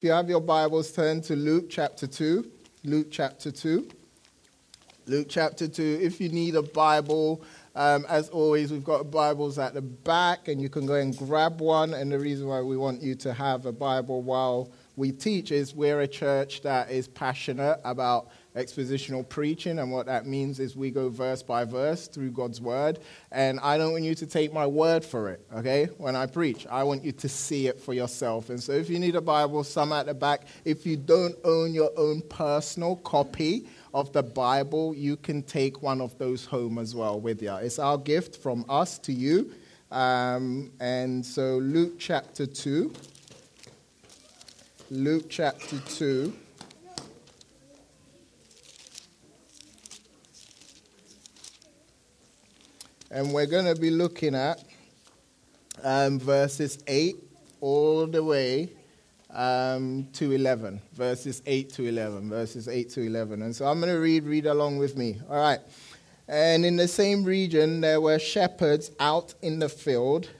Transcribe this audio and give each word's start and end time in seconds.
If 0.00 0.04
you 0.04 0.12
have 0.12 0.30
your 0.30 0.40
Bibles, 0.40 0.92
turn 0.92 1.20
to 1.20 1.36
Luke 1.36 1.66
chapter 1.68 2.06
2. 2.06 2.50
Luke 2.84 3.08
chapter 3.10 3.50
2. 3.50 3.86
Luke 5.04 5.26
chapter 5.28 5.68
2. 5.68 5.98
If 6.00 6.22
you 6.22 6.30
need 6.30 6.54
a 6.54 6.62
Bible, 6.62 7.42
um, 7.74 8.06
as 8.08 8.30
always, 8.30 8.72
we've 8.72 8.82
got 8.82 9.10
Bibles 9.10 9.58
at 9.58 9.74
the 9.74 9.82
back, 9.82 10.48
and 10.48 10.58
you 10.58 10.70
can 10.70 10.86
go 10.86 10.94
and 10.94 11.14
grab 11.14 11.60
one. 11.60 11.92
And 11.92 12.10
the 12.10 12.18
reason 12.18 12.48
why 12.48 12.62
we 12.62 12.78
want 12.78 13.02
you 13.02 13.14
to 13.16 13.34
have 13.34 13.66
a 13.66 13.72
Bible 13.72 14.22
while 14.22 14.72
we 14.96 15.12
teach 15.12 15.52
is 15.52 15.74
we're 15.74 16.00
a 16.00 16.08
church 16.08 16.62
that 16.62 16.90
is 16.90 17.06
passionate 17.06 17.78
about 17.84 18.30
expositional 18.56 19.28
preaching, 19.28 19.78
and 19.78 19.92
what 19.92 20.06
that 20.06 20.26
means 20.26 20.58
is 20.58 20.74
we 20.74 20.90
go 20.90 21.08
verse 21.08 21.42
by 21.42 21.64
verse 21.64 22.08
through 22.08 22.30
God's 22.32 22.60
word. 22.60 22.98
And 23.30 23.60
I 23.60 23.78
don't 23.78 23.92
want 23.92 24.04
you 24.04 24.14
to 24.16 24.26
take 24.26 24.52
my 24.52 24.66
word 24.66 25.04
for 25.04 25.30
it, 25.30 25.44
okay, 25.54 25.86
when 25.98 26.16
I 26.16 26.26
preach. 26.26 26.66
I 26.68 26.82
want 26.82 27.04
you 27.04 27.12
to 27.12 27.28
see 27.28 27.68
it 27.68 27.80
for 27.80 27.94
yourself. 27.94 28.50
And 28.50 28.62
so 28.62 28.72
if 28.72 28.90
you 28.90 28.98
need 28.98 29.16
a 29.16 29.20
Bible, 29.20 29.62
some 29.64 29.92
at 29.92 30.06
the 30.06 30.14
back. 30.14 30.46
If 30.64 30.86
you 30.86 30.96
don't 30.96 31.36
own 31.44 31.74
your 31.74 31.90
own 31.96 32.22
personal 32.22 32.96
copy 32.96 33.66
of 33.94 34.12
the 34.12 34.22
Bible, 34.22 34.94
you 34.94 35.16
can 35.16 35.42
take 35.42 35.82
one 35.82 36.00
of 36.00 36.16
those 36.18 36.44
home 36.44 36.78
as 36.78 36.94
well 36.94 37.20
with 37.20 37.42
you. 37.42 37.54
It's 37.56 37.78
our 37.78 37.98
gift 37.98 38.36
from 38.36 38.64
us 38.68 38.98
to 39.00 39.12
you. 39.12 39.52
Um, 39.90 40.70
and 40.80 41.24
so 41.24 41.58
Luke 41.58 41.94
chapter 41.98 42.46
2. 42.46 42.92
Luke 44.90 45.26
chapter 45.28 45.78
2. 45.78 46.32
And 53.12 53.32
we're 53.32 53.46
going 53.46 53.64
to 53.64 53.74
be 53.74 53.90
looking 53.90 54.36
at 54.36 54.62
um, 55.82 56.20
verses 56.20 56.78
8 56.86 57.16
all 57.60 58.06
the 58.06 58.22
way 58.22 58.70
um, 59.30 60.06
to 60.12 60.30
11. 60.30 60.80
Verses 60.92 61.42
8 61.44 61.70
to 61.70 61.88
11. 61.88 62.30
Verses 62.30 62.68
8 62.68 62.88
to 62.90 63.00
11. 63.00 63.42
And 63.42 63.56
so 63.56 63.66
I'm 63.66 63.80
going 63.80 63.92
to 63.92 63.98
read, 63.98 64.22
read 64.22 64.46
along 64.46 64.78
with 64.78 64.96
me. 64.96 65.20
All 65.28 65.36
right. 65.36 65.58
And 66.28 66.64
in 66.64 66.76
the 66.76 66.86
same 66.86 67.24
region, 67.24 67.80
there 67.80 68.00
were 68.00 68.20
shepherds 68.20 68.92
out 69.00 69.34
in 69.42 69.58
the 69.58 69.68
field, 69.68 70.30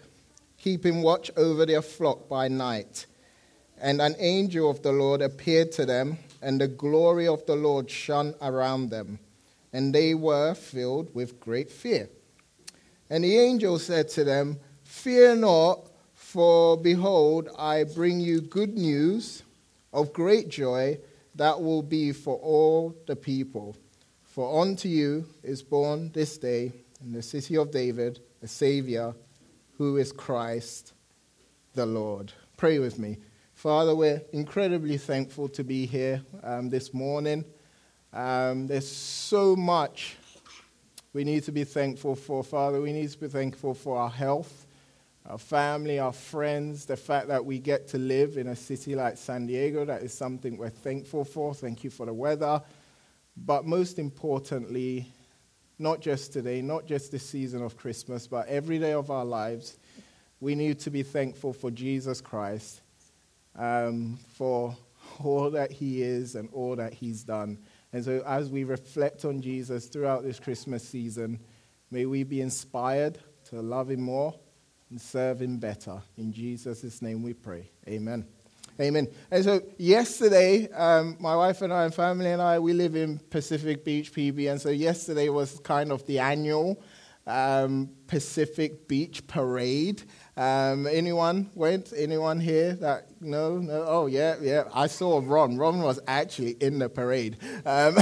keeping 0.57 1.03
watch 1.03 1.29
over 1.37 1.67
their 1.67 1.83
flock 1.83 2.29
by 2.29 2.47
night. 2.47 3.07
And 3.81 4.01
an 4.01 4.15
angel 4.21 4.71
of 4.71 4.81
the 4.83 4.93
Lord 4.93 5.23
appeared 5.23 5.73
to 5.73 5.87
them, 5.87 6.19
and 6.41 6.61
the 6.61 6.69
glory 6.69 7.27
of 7.27 7.45
the 7.47 7.57
Lord 7.57 7.91
shone 7.91 8.33
around 8.41 8.91
them. 8.91 9.19
And 9.73 9.93
they 9.93 10.15
were 10.15 10.55
filled 10.55 11.13
with 11.17 11.41
great 11.41 11.73
fear. 11.73 12.09
And 13.11 13.25
the 13.25 13.37
angel 13.37 13.79
said 13.79 14.09
to 14.11 14.25
them, 14.25 14.59
Fear 14.85 15.37
not, 15.37 15.89
for 16.15 16.77
behold, 16.77 17.49
I 17.59 17.85
bring 17.85 18.21
you 18.21 18.41
good 18.41 18.79
news 18.79 19.43
of 19.93 20.13
great 20.13 20.49
joy 20.49 20.99
that 21.35 21.61
will 21.61 21.83
be 21.83 22.13
for 22.13 22.37
all 22.37 22.95
the 23.07 23.17
people. 23.17 23.77
For 24.23 24.63
unto 24.63 24.89
you 24.89 25.27
is 25.43 25.63
born 25.63 26.11
this 26.13 26.39
day 26.39 26.73
in 27.05 27.13
the 27.13 27.23
city 27.23 27.57
of 27.57 27.73
David 27.73 28.21
a 28.43 28.49
Savior 28.49 29.15
who 29.77 29.97
is 29.97 30.13
Christ 30.13 30.93
the 31.75 31.87
Lord. 31.87 32.33
Pray 32.57 32.79
with 32.79 32.99
me. 32.99 33.19
Father, 33.55 33.95
we're 33.95 34.23
incredibly 34.33 34.99
thankful 34.99 35.49
to 35.49 35.65
be 35.65 35.85
here 35.85 36.23
um, 36.43 36.71
this 36.71 36.95
morning. 36.95 37.45
Um, 38.13 38.67
there's 38.67 38.89
so 38.89 39.55
much 39.57 40.17
we 41.13 41.25
need 41.25 41.45
to 41.45 41.53
be 41.53 41.65
thankful 41.65 42.15
for. 42.15 42.45
Father, 42.45 42.81
we 42.81 42.93
need 42.93 43.11
to 43.11 43.19
be 43.19 43.29
thankful 43.29 43.75
for 43.75 43.97
our 43.99 44.11
health, 44.11 44.67
our 45.27 45.39
family, 45.39 45.99
our 45.99 46.13
friends, 46.13 46.87
the 46.87 46.97
fact 46.97 47.29
that 47.29 47.45
we 47.45 47.59
get 47.59 47.89
to 47.89 47.99
live 47.99 48.37
in 48.37 48.47
a 48.47 48.57
city 48.57 48.95
like 48.95 49.17
San 49.17 49.47
Diego. 49.47 49.85
That 49.85 50.03
is 50.03 50.15
something 50.15 50.57
we're 50.57 50.71
thankful 50.71 51.25
for. 51.25 51.55
Thank 51.55 51.83
you 51.83 51.91
for 51.91 52.07
the 52.07 52.15
weather. 52.15 52.63
But 53.37 53.65
most 53.65 53.99
importantly, 53.99 55.07
not 55.79 56.01
just 56.01 56.33
today, 56.33 56.63
not 56.63 56.87
just 56.87 57.11
this 57.11 57.27
season 57.27 57.63
of 57.63 57.77
Christmas, 57.77 58.27
but 58.27 58.47
every 58.47 58.79
day 58.79 58.93
of 58.93 59.11
our 59.11 59.25
lives, 59.25 59.79
we 60.39 60.55
need 60.55 60.79
to 60.81 60.91
be 60.91 61.03
thankful 61.03 61.53
for 61.53 61.71
Jesus 61.71 62.21
Christ, 62.21 62.83
um, 63.57 64.19
for 64.35 64.77
all 65.25 65.51
that 65.51 65.73
he 65.73 66.03
is 66.03 66.37
and 66.37 66.49
all 66.53 66.77
that 66.77 66.95
he's 66.95 67.25
done. 67.25 67.59
And 67.93 68.05
so, 68.05 68.23
as 68.27 68.51
we 68.51 68.65
reflect 68.65 69.25
on 69.25 69.41
Jesus 69.41 69.87
throughout 69.87 70.23
this 70.23 70.39
Christmas 70.39 70.89
season, 70.89 71.41
may 71.91 72.07
we 72.07 72.23
be 72.23 72.41
inspired 72.41 73.19
to 73.47 73.61
love 73.61 73.91
him 73.91 74.01
more 74.01 74.39
and 74.91 75.01
serve 75.01 75.43
him 75.43 75.59
better. 75.59 76.01
In 76.17 76.33
Jesus' 76.33 77.03
name 77.03 77.23
we 77.23 77.33
pray. 77.33 77.71
Amen. 77.89 78.27
Amen. 78.81 79.09
And 79.31 79.45
so, 79.45 79.61
yesterday, 79.77 80.71
um, 80.71 81.17
my 81.21 81.35
wife 81.35 81.63
and 81.63 81.73
I, 81.73 81.85
and 81.85 81.95
family 81.95 82.31
and 82.31 82.41
I, 82.41 82.61
we 82.61 82.73
live 82.73 82.95
in 82.95 83.19
Pacific 83.19 83.85
Beach, 83.85 84.13
PB. 84.13 84.51
And 84.51 84.61
so, 84.61 84.71
yesterday 84.71 85.29
was 85.29 85.59
kind 85.61 85.91
of 85.91 86.07
the 86.07 86.21
annual 86.21 86.83
um, 87.27 87.91
Pacific 88.11 88.89
Beach 88.89 89.25
Parade. 89.29 90.03
Um, 90.37 90.87
anyone 90.87 91.51
went? 91.55 91.93
Anyone 91.97 92.41
here 92.41 92.73
that 92.77 93.07
no, 93.21 93.59
no? 93.59 93.85
Oh 93.87 94.07
yeah, 94.07 94.37
yeah. 94.41 94.65
I 94.73 94.87
saw 94.87 95.21
Ron. 95.23 95.59
Ron 95.59 95.81
was 95.83 96.01
actually 96.07 96.53
in 96.53 96.79
the 96.79 96.89
parade. 96.89 97.37
Um, 97.67 97.99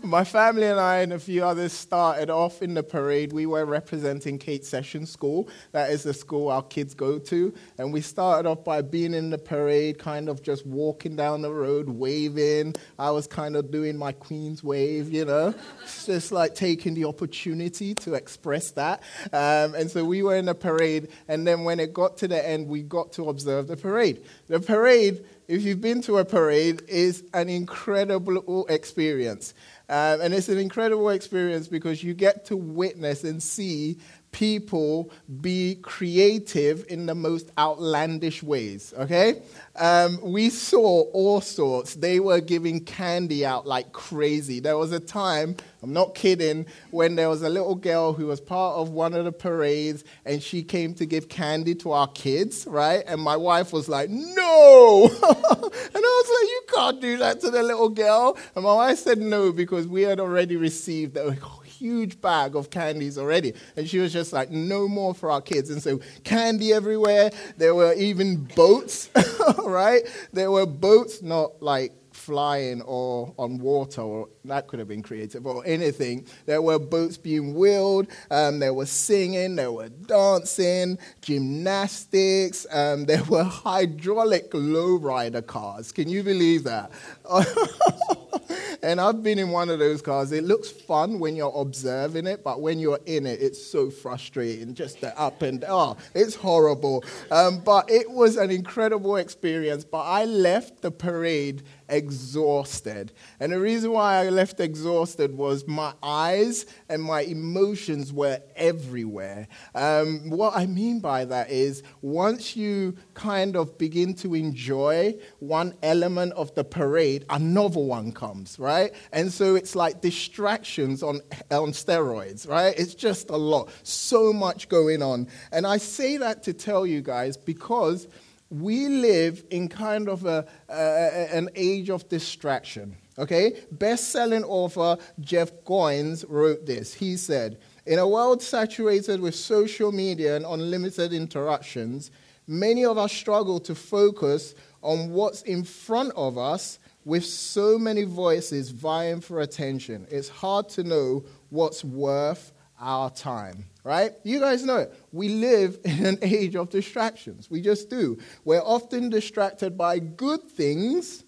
my 0.02 0.24
family 0.24 0.66
and 0.66 0.80
I 0.80 1.00
and 1.00 1.12
a 1.12 1.18
few 1.18 1.44
others 1.44 1.72
started 1.72 2.30
off 2.30 2.62
in 2.62 2.72
the 2.72 2.82
parade. 2.82 3.32
We 3.32 3.44
were 3.44 3.66
representing 3.66 4.38
Kate 4.38 4.64
Sessions 4.64 5.10
School. 5.10 5.48
That 5.72 5.90
is 5.90 6.02
the 6.02 6.14
school 6.14 6.48
our 6.48 6.62
kids 6.62 6.94
go 6.94 7.18
to, 7.18 7.54
and 7.76 7.92
we 7.92 8.00
started 8.00 8.48
off 8.48 8.64
by 8.64 8.80
being 8.80 9.12
in 9.12 9.28
the 9.28 9.38
parade, 9.38 9.98
kind 9.98 10.30
of 10.30 10.42
just 10.42 10.64
walking 10.64 11.14
down 11.14 11.42
the 11.42 11.52
road, 11.52 11.88
waving. 11.88 12.74
I 12.98 13.10
was 13.10 13.26
kind 13.26 13.54
of 13.54 13.70
doing 13.70 13.98
my 13.98 14.12
Queen's 14.12 14.64
wave, 14.64 15.12
you 15.12 15.26
know, 15.26 15.54
just 16.06 16.32
like 16.32 16.54
taking 16.54 16.94
the 16.94 17.04
opportunity 17.04 17.94
to 17.96 18.14
express 18.14 18.70
that. 18.72 19.02
Um, 19.32 19.74
and 19.74 19.90
so 19.90 20.04
we 20.04 20.22
were 20.22 20.36
in 20.36 20.48
a 20.48 20.54
parade, 20.54 21.08
and 21.28 21.46
then 21.46 21.64
when 21.64 21.80
it 21.80 21.92
got 21.92 22.18
to 22.18 22.28
the 22.28 22.48
end, 22.48 22.68
we 22.68 22.82
got 22.82 23.12
to 23.12 23.28
observe 23.28 23.68
the 23.68 23.76
parade. 23.76 24.22
The 24.48 24.60
parade, 24.60 25.24
if 25.48 25.62
you've 25.62 25.80
been 25.80 26.02
to 26.02 26.18
a 26.18 26.24
parade, 26.24 26.82
is 26.88 27.24
an 27.34 27.48
incredible 27.48 28.66
experience. 28.66 29.54
Um, 29.88 30.22
and 30.22 30.32
it's 30.32 30.48
an 30.48 30.58
incredible 30.58 31.10
experience 31.10 31.68
because 31.68 32.02
you 32.02 32.14
get 32.14 32.46
to 32.46 32.56
witness 32.56 33.24
and 33.24 33.42
see 33.42 33.98
people 34.32 35.10
be 35.40 35.76
creative 35.82 36.84
in 36.88 37.06
the 37.06 37.14
most 37.14 37.50
outlandish 37.58 38.42
ways, 38.42 38.92
okay? 38.98 39.42
Um, 39.76 40.18
we 40.22 40.50
saw 40.50 41.02
all 41.12 41.40
sorts. 41.40 41.94
They 41.94 42.18
were 42.18 42.40
giving 42.40 42.84
candy 42.84 43.46
out 43.46 43.66
like 43.66 43.92
crazy. 43.92 44.58
There 44.58 44.76
was 44.76 44.90
a 44.90 45.00
time, 45.00 45.56
I'm 45.82 45.92
not 45.92 46.14
kidding, 46.14 46.66
when 46.90 47.14
there 47.14 47.28
was 47.28 47.42
a 47.42 47.48
little 47.48 47.74
girl 47.74 48.14
who 48.14 48.26
was 48.26 48.40
part 48.40 48.78
of 48.78 48.88
one 48.88 49.14
of 49.14 49.24
the 49.24 49.32
parades 49.32 50.02
and 50.24 50.42
she 50.42 50.62
came 50.62 50.94
to 50.94 51.06
give 51.06 51.28
candy 51.28 51.74
to 51.76 51.92
our 51.92 52.08
kids, 52.08 52.66
right? 52.66 53.04
And 53.06 53.20
my 53.20 53.36
wife 53.36 53.72
was 53.72 53.88
like, 53.88 54.08
no! 54.08 55.04
and 55.12 55.22
I 55.22 56.22
was 56.24 56.40
like, 56.40 56.48
you 56.50 56.62
can't 56.74 57.00
do 57.00 57.18
that 57.18 57.40
to 57.40 57.50
the 57.50 57.62
little 57.62 57.90
girl. 57.90 58.38
And 58.54 58.64
my 58.64 58.74
wife 58.74 58.98
said 58.98 59.18
no 59.18 59.52
because 59.52 59.86
we 59.86 60.02
had 60.02 60.20
already 60.20 60.56
received 60.56 61.16
a 61.18 61.30
huge 61.82 62.20
bag 62.20 62.54
of 62.54 62.70
candies 62.70 63.18
already. 63.18 63.54
And 63.76 63.88
she 63.88 63.98
was 63.98 64.12
just 64.12 64.32
like, 64.32 64.50
no 64.50 64.86
more 64.86 65.14
for 65.14 65.30
our 65.32 65.40
kids. 65.40 65.68
And 65.68 65.82
so 65.82 66.00
candy 66.22 66.72
everywhere. 66.72 67.32
There 67.56 67.74
were 67.74 67.92
even 67.94 68.44
boats, 68.54 69.10
right? 69.58 70.02
There 70.32 70.50
were 70.50 70.64
boats, 70.66 71.22
not 71.22 71.60
like 71.60 71.92
flying 72.12 72.82
or 72.82 73.34
on 73.38 73.58
water, 73.58 74.02
or 74.02 74.28
that 74.44 74.68
could 74.68 74.78
have 74.78 74.88
been 74.88 75.02
creative, 75.02 75.46
or 75.46 75.62
anything. 75.66 76.26
There 76.46 76.62
were 76.62 76.78
boats 76.78 77.16
being 77.16 77.54
wheeled, 77.54 78.08
um, 78.30 78.58
there 78.58 78.74
was 78.74 78.90
singing, 78.90 79.56
there 79.56 79.72
were 79.72 79.88
dancing, 79.88 80.98
gymnastics, 81.20 82.66
um, 82.70 83.04
there 83.06 83.24
were 83.24 83.44
hydraulic 83.44 84.50
lowrider 84.50 85.46
cars. 85.46 85.92
Can 85.92 86.08
you 86.08 86.22
believe 86.22 86.64
that? 86.64 86.90
and 88.82 89.00
I've 89.00 89.22
been 89.22 89.38
in 89.38 89.50
one 89.50 89.70
of 89.70 89.78
those 89.78 90.02
cars. 90.02 90.32
It 90.32 90.44
looks 90.44 90.70
fun 90.70 91.20
when 91.20 91.36
you're 91.36 91.52
observing 91.54 92.26
it, 92.26 92.42
but 92.42 92.60
when 92.60 92.78
you're 92.78 93.00
in 93.06 93.26
it, 93.26 93.40
it's 93.40 93.64
so 93.64 93.90
frustrating. 93.90 94.74
Just 94.74 95.00
the 95.00 95.18
up 95.18 95.42
and. 95.42 95.64
Oh, 95.68 95.96
it's 96.14 96.34
horrible. 96.34 97.04
Um, 97.30 97.60
but 97.60 97.90
it 97.90 98.10
was 98.10 98.36
an 98.36 98.50
incredible 98.50 99.16
experience. 99.16 99.84
But 99.84 100.02
I 100.02 100.24
left 100.24 100.82
the 100.82 100.90
parade 100.90 101.62
exhausted. 101.92 103.12
And 103.38 103.52
the 103.52 103.60
reason 103.60 103.92
why 103.92 104.24
I 104.24 104.30
left 104.30 104.58
exhausted 104.60 105.36
was 105.36 105.68
my 105.68 105.92
eyes 106.02 106.64
and 106.88 107.02
my 107.02 107.20
emotions 107.20 108.12
were 108.12 108.40
everywhere. 108.56 109.46
Um, 109.74 110.30
what 110.30 110.56
I 110.56 110.66
mean 110.66 111.00
by 111.00 111.26
that 111.26 111.50
is 111.50 111.82
once 112.00 112.56
you 112.56 112.96
kind 113.12 113.56
of 113.56 113.76
begin 113.76 114.14
to 114.14 114.34
enjoy 114.34 115.14
one 115.38 115.74
element 115.82 116.32
of 116.32 116.54
the 116.54 116.64
parade, 116.64 117.26
another 117.28 117.80
one 117.80 118.10
comes, 118.10 118.58
right? 118.58 118.92
And 119.12 119.30
so 119.30 119.54
it's 119.54 119.76
like 119.76 120.00
distractions 120.00 121.02
on, 121.02 121.20
on 121.50 121.72
steroids, 121.72 122.48
right? 122.48 122.74
It's 122.76 122.94
just 122.94 123.28
a 123.28 123.36
lot, 123.36 123.70
so 123.82 124.32
much 124.32 124.70
going 124.70 125.02
on. 125.02 125.28
And 125.52 125.66
I 125.66 125.76
say 125.76 126.16
that 126.16 126.42
to 126.44 126.54
tell 126.54 126.86
you 126.86 127.02
guys 127.02 127.36
because 127.36 128.08
we 128.52 128.88
live 128.88 129.44
in 129.50 129.68
kind 129.68 130.08
of 130.08 130.26
a, 130.26 130.46
an 130.68 131.48
age 131.54 131.88
of 131.88 132.08
distraction. 132.08 132.96
Okay? 133.18 133.60
Best 133.72 134.10
selling 134.10 134.44
author 134.44 134.98
Jeff 135.20 135.52
Goins 135.64 136.24
wrote 136.28 136.66
this. 136.66 136.92
He 136.92 137.16
said, 137.16 137.58
In 137.86 137.98
a 137.98 138.06
world 138.06 138.42
saturated 138.42 139.20
with 139.20 139.34
social 139.34 139.90
media 139.90 140.36
and 140.36 140.44
unlimited 140.44 141.12
interruptions, 141.12 142.10
many 142.46 142.84
of 142.84 142.98
us 142.98 143.12
struggle 143.12 143.58
to 143.60 143.74
focus 143.74 144.54
on 144.82 145.10
what's 145.12 145.42
in 145.42 145.64
front 145.64 146.12
of 146.14 146.36
us 146.36 146.78
with 147.04 147.24
so 147.24 147.78
many 147.78 148.04
voices 148.04 148.70
vying 148.70 149.20
for 149.20 149.40
attention. 149.40 150.06
It's 150.10 150.28
hard 150.28 150.68
to 150.70 150.84
know 150.84 151.24
what's 151.50 151.84
worth 151.84 152.52
our 152.82 153.08
time, 153.10 153.64
right? 153.84 154.12
You 154.24 154.40
guys 154.40 154.64
know 154.64 154.78
it. 154.78 154.94
We 155.12 155.28
live 155.28 155.78
in 155.84 156.04
an 156.04 156.18
age 156.20 156.56
of 156.56 156.68
distractions. 156.68 157.48
We 157.50 157.62
just 157.62 157.88
do. 157.88 158.18
We're 158.44 158.60
often 158.60 159.08
distracted 159.08 159.78
by 159.78 160.00
good 160.00 160.42
things, 160.50 161.24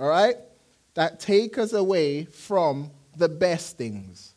all 0.00 0.08
right, 0.08 0.36
that 0.94 1.20
take 1.20 1.58
us 1.58 1.72
away 1.72 2.24
from 2.24 2.90
the 3.16 3.28
best 3.28 3.76
things. 3.76 4.34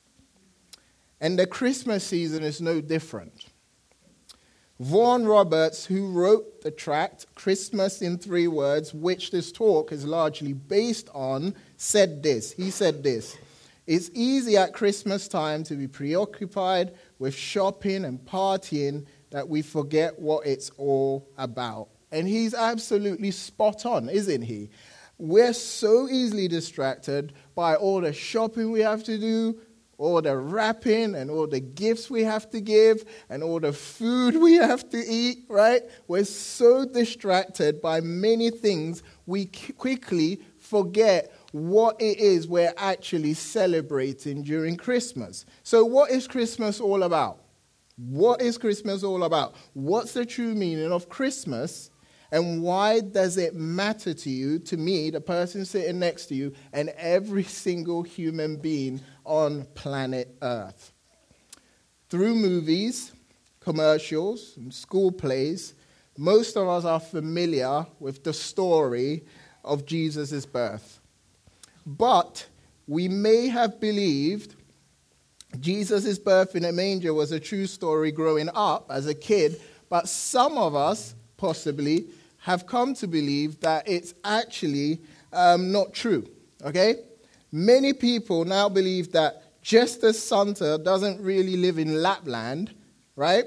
And 1.19 1.39
the 1.39 1.47
Christmas 1.47 2.03
season 2.03 2.43
is 2.43 2.61
no 2.61 2.81
different. 2.81 3.45
Vaughan 4.79 5.25
Roberts, 5.25 5.85
who 5.85 6.11
wrote 6.11 6.61
the 6.61 6.69
tract 6.69 7.25
Christmas 7.33 8.03
in 8.03 8.19
Three 8.19 8.47
Words, 8.47 8.93
which 8.93 9.31
this 9.31 9.51
talk 9.51 9.91
is 9.91 10.05
largely 10.05 10.53
based 10.53 11.09
on, 11.15 11.55
said 11.77 12.21
this. 12.21 12.51
He 12.51 12.69
said 12.69 13.01
this 13.01 13.37
It's 13.87 14.11
easy 14.13 14.57
at 14.57 14.73
Christmas 14.73 15.29
time 15.29 15.63
to 15.63 15.75
be 15.75 15.87
preoccupied 15.87 16.93
with 17.19 17.33
shopping 17.33 18.03
and 18.03 18.19
partying 18.19 19.05
that 19.29 19.47
we 19.47 19.61
forget 19.61 20.19
what 20.19 20.45
it's 20.45 20.69
all 20.77 21.29
about. 21.37 21.87
And 22.11 22.27
he's 22.27 22.53
absolutely 22.53 23.31
spot 23.31 23.85
on, 23.85 24.09
isn't 24.09 24.41
he? 24.41 24.69
We're 25.17 25.53
so 25.53 26.09
easily 26.09 26.49
distracted 26.49 27.31
by 27.55 27.75
all 27.75 28.01
the 28.01 28.11
shopping 28.11 28.71
we 28.71 28.81
have 28.81 29.05
to 29.05 29.17
do, 29.17 29.57
all 29.97 30.21
the 30.21 30.37
wrapping 30.37 31.15
and 31.15 31.31
all 31.31 31.47
the 31.47 31.61
gifts 31.61 32.09
we 32.09 32.23
have 32.23 32.49
to 32.51 32.59
give 32.59 33.05
and 33.29 33.41
all 33.41 33.61
the 33.61 33.71
food 33.71 34.35
we 34.41 34.55
have 34.55 34.89
to 34.89 34.97
eat, 34.97 35.45
right? 35.47 35.81
We're 36.09 36.25
so 36.25 36.83
distracted 36.85 37.81
by 37.81 38.01
many 38.01 38.51
things, 38.51 39.01
we 39.25 39.45
quickly 39.77 40.41
forget 40.59 41.31
what 41.57 42.01
it 42.01 42.19
is 42.19 42.47
we're 42.47 42.73
actually 42.77 43.33
celebrating 43.33 44.43
during 44.43 44.77
Christmas. 44.77 45.45
So, 45.63 45.83
what 45.85 46.11
is 46.11 46.27
Christmas 46.27 46.79
all 46.79 47.03
about? 47.03 47.41
What 47.97 48.41
is 48.41 48.57
Christmas 48.57 49.03
all 49.03 49.23
about? 49.23 49.55
What's 49.73 50.13
the 50.13 50.25
true 50.25 50.53
meaning 50.53 50.91
of 50.91 51.09
Christmas? 51.09 51.89
And 52.31 52.61
why 52.61 52.99
does 52.99 53.37
it 53.37 53.55
matter 53.55 54.13
to 54.13 54.29
you, 54.29 54.59
to 54.59 54.77
me, 54.77 55.09
the 55.09 55.21
person 55.21 55.63
sitting 55.65 55.99
next 55.99 56.25
to 56.27 56.35
you, 56.35 56.53
and 56.73 56.89
every 56.97 57.43
single 57.43 58.03
human 58.03 58.57
being 58.57 59.01
on 59.23 59.65
planet 59.75 60.35
Earth? 60.41 60.91
Through 62.09 62.35
movies, 62.35 63.13
commercials, 63.61 64.57
and 64.57 64.73
school 64.73 65.11
plays, 65.11 65.73
most 66.17 66.57
of 66.57 66.67
us 66.67 66.83
are 66.83 66.99
familiar 66.99 67.85
with 67.99 68.23
the 68.23 68.33
story 68.33 69.23
of 69.63 69.85
Jesus' 69.85 70.45
birth. 70.45 71.01
But 71.87 72.45
we 72.85 73.07
may 73.07 73.47
have 73.47 73.79
believed 73.79 74.55
Jesus' 75.61 76.19
birth 76.19 76.55
in 76.55 76.65
a 76.65 76.71
manger 76.73 77.13
was 77.13 77.31
a 77.31 77.39
true 77.39 77.65
story 77.65 78.11
growing 78.11 78.49
up 78.53 78.91
as 78.91 79.07
a 79.07 79.15
kid, 79.15 79.61
but 79.89 80.09
some 80.09 80.57
of 80.57 80.75
us, 80.75 81.15
possibly, 81.37 82.07
have 82.39 82.67
come 82.67 82.93
to 82.95 83.07
believe 83.07 83.59
that 83.61 83.87
it's 83.87 84.13
actually 84.25 84.99
um, 85.31 85.71
not 85.71 85.93
true. 85.93 86.27
Okay? 86.63 86.95
Many 87.51 87.93
people 87.93 88.43
now 88.43 88.67
believe 88.67 89.13
that 89.13 89.61
just 89.61 90.03
as 90.03 90.21
Santa 90.21 90.77
doesn't 90.77 91.21
really 91.21 91.55
live 91.55 91.79
in 91.79 92.01
Lapland, 92.01 92.73
right? 93.15 93.45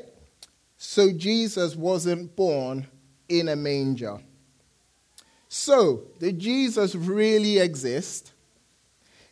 So 0.78 1.12
Jesus 1.12 1.76
wasn't 1.76 2.34
born 2.34 2.86
in 3.28 3.48
a 3.48 3.56
manger. 3.56 4.18
So, 5.52 6.04
did 6.20 6.38
Jesus 6.38 6.94
really 6.94 7.58
exist? 7.58 8.30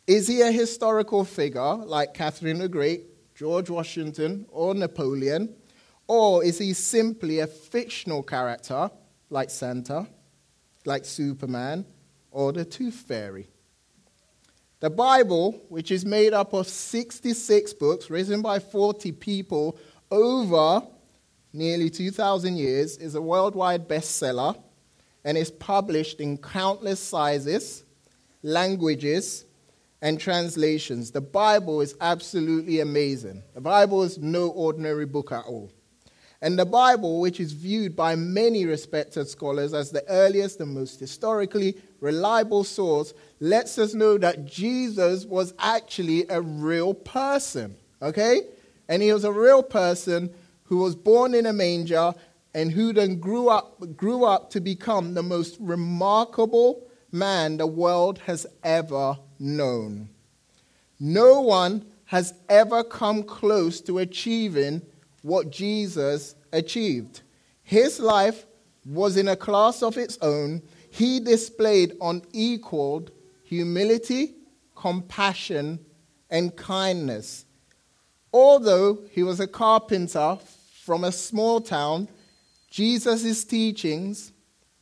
Is 0.05 0.27
he 0.27 0.41
a 0.41 0.51
historical 0.51 1.23
figure 1.23 1.75
like 1.75 2.13
Catherine 2.13 2.59
the 2.59 2.67
Great, 2.67 3.35
George 3.35 3.69
Washington, 3.69 4.45
or 4.49 4.75
Napoleon? 4.75 5.55
Or 6.07 6.43
is 6.43 6.57
he 6.57 6.73
simply 6.73 7.39
a 7.39 7.47
fictional 7.47 8.21
character 8.21 8.91
like 9.29 9.49
Santa, 9.49 10.07
like 10.83 11.05
Superman, 11.05 11.85
or 12.31 12.51
the 12.51 12.65
Tooth 12.65 12.95
Fairy. 12.95 13.47
The 14.81 14.89
Bible, 14.89 15.63
which 15.69 15.89
is 15.89 16.05
made 16.05 16.33
up 16.33 16.51
of 16.51 16.67
66 16.67 17.73
books 17.75 18.09
written 18.09 18.41
by 18.41 18.59
40 18.59 19.13
people 19.13 19.79
over 20.11 20.85
nearly 21.53 21.89
2,000 21.89 22.57
years, 22.57 22.97
is 22.97 23.15
a 23.15 23.21
worldwide 23.21 23.87
bestseller 23.87 24.61
and 25.23 25.37
is 25.37 25.51
published 25.51 26.19
in 26.19 26.37
countless 26.37 26.99
sizes, 26.99 27.83
languages, 28.41 29.45
and 30.01 30.19
translations. 30.19 31.11
The 31.11 31.21
Bible 31.21 31.81
is 31.81 31.95
absolutely 31.99 32.79
amazing. 32.79 33.43
The 33.53 33.61
Bible 33.61 34.03
is 34.03 34.17
no 34.17 34.49
ordinary 34.49 35.05
book 35.05 35.31
at 35.31 35.45
all. 35.45 35.71
And 36.41 36.57
the 36.57 36.65
Bible, 36.65 37.19
which 37.19 37.41
is 37.41 37.51
viewed 37.51 37.97
by 37.97 38.15
many 38.15 38.65
respected 38.65 39.27
scholars 39.27 39.73
as 39.73 39.91
the 39.91 40.07
earliest 40.07 40.61
and 40.61 40.73
most 40.73 40.99
historically 40.99 41.75
reliable 41.99 42.63
source, 42.63 43.13
lets 43.41 43.77
us 43.77 43.93
know 43.93 44.17
that 44.17 44.45
Jesus 44.45 45.25
was 45.25 45.53
actually 45.59 46.25
a 46.29 46.41
real 46.41 46.93
person. 46.93 47.75
Okay? 48.01 48.43
And 48.87 49.01
he 49.01 49.11
was 49.11 49.25
a 49.25 49.31
real 49.31 49.61
person 49.61 50.29
who 50.63 50.77
was 50.77 50.95
born 50.95 51.33
in 51.35 51.45
a 51.45 51.51
manger 51.53 52.13
and 52.53 52.71
who 52.71 52.93
then 52.93 53.19
grew 53.19 53.49
up, 53.49 53.95
grew 53.95 54.25
up 54.25 54.49
to 54.51 54.59
become 54.59 55.13
the 55.13 55.23
most 55.23 55.57
remarkable 55.59 56.87
man 57.11 57.57
the 57.57 57.67
world 57.67 58.19
has 58.19 58.45
ever 58.63 59.17
known. 59.39 60.09
No 60.99 61.41
one 61.41 61.85
has 62.05 62.33
ever 62.49 62.83
come 62.83 63.23
close 63.23 63.81
to 63.81 63.99
achieving 63.99 64.81
what 65.21 65.51
Jesus 65.51 66.35
achieved. 66.51 67.21
His 67.61 67.99
life 67.99 68.45
was 68.85 69.15
in 69.15 69.27
a 69.27 69.35
class 69.35 69.83
of 69.83 69.97
its 69.97 70.17
own. 70.21 70.61
He 70.89 71.19
displayed 71.19 71.95
unequaled 72.01 73.11
humility, 73.43 74.35
compassion, 74.75 75.79
and 76.29 76.55
kindness. 76.55 77.45
Although 78.33 78.99
he 79.11 79.23
was 79.23 79.39
a 79.39 79.47
carpenter 79.47 80.37
from 80.83 81.03
a 81.03 81.11
small 81.11 81.61
town, 81.61 82.07
Jesus' 82.69 83.43
teachings, 83.43 84.31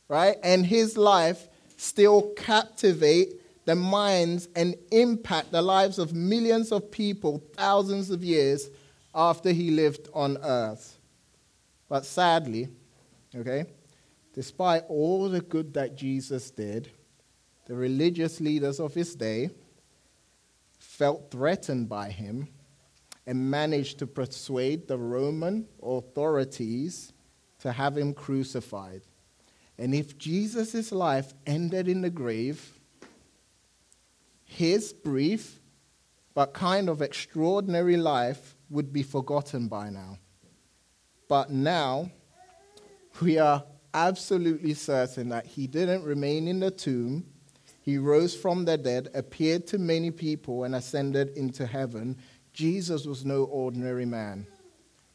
right, 0.08 0.36
and 0.42 0.66
his 0.66 0.96
life 0.96 1.48
still 1.76 2.32
captivate 2.36 3.34
the 3.64 3.74
minds 3.74 4.48
and 4.56 4.74
impact 4.90 5.52
the 5.52 5.62
lives 5.62 5.98
of 5.98 6.14
millions 6.14 6.72
of 6.72 6.90
people 6.90 7.42
thousands 7.54 8.10
of 8.10 8.24
years 8.24 8.70
after 9.14 9.50
he 9.50 9.70
lived 9.70 10.08
on 10.14 10.38
earth. 10.42 10.98
But 11.88 12.04
sadly, 12.04 12.68
okay, 13.34 13.66
despite 14.34 14.84
all 14.88 15.28
the 15.28 15.40
good 15.40 15.74
that 15.74 15.96
Jesus 15.96 16.50
did, 16.50 16.90
the 17.66 17.74
religious 17.74 18.40
leaders 18.40 18.80
of 18.80 18.94
his 18.94 19.14
day 19.14 19.50
felt 20.78 21.30
threatened 21.30 21.88
by 21.88 22.10
him 22.10 22.48
and 23.26 23.50
managed 23.50 23.98
to 23.98 24.06
persuade 24.06 24.88
the 24.88 24.96
Roman 24.96 25.68
authorities 25.82 27.12
to 27.60 27.72
have 27.72 27.96
him 27.96 28.14
crucified. 28.14 29.02
And 29.78 29.94
if 29.94 30.18
Jesus' 30.18 30.92
life 30.92 31.32
ended 31.46 31.88
in 31.88 32.00
the 32.02 32.10
grave, 32.10 32.78
his 34.44 34.92
brief 34.92 35.60
but 36.34 36.54
kind 36.54 36.88
of 36.88 37.02
extraordinary 37.02 37.96
life 37.96 38.54
would 38.70 38.92
be 38.92 39.02
forgotten 39.02 39.66
by 39.68 39.90
now. 39.90 40.18
But 41.28 41.50
now, 41.50 42.10
we 43.20 43.38
are 43.38 43.64
absolutely 43.92 44.74
certain 44.74 45.30
that 45.30 45.46
he 45.46 45.66
didn't 45.66 46.04
remain 46.04 46.46
in 46.46 46.60
the 46.60 46.70
tomb. 46.70 47.26
He 47.82 47.98
rose 47.98 48.36
from 48.36 48.64
the 48.64 48.78
dead, 48.78 49.08
appeared 49.14 49.66
to 49.68 49.78
many 49.78 50.10
people, 50.10 50.64
and 50.64 50.74
ascended 50.74 51.36
into 51.36 51.66
heaven. 51.66 52.16
Jesus 52.52 53.04
was 53.04 53.24
no 53.24 53.44
ordinary 53.44 54.06
man. 54.06 54.46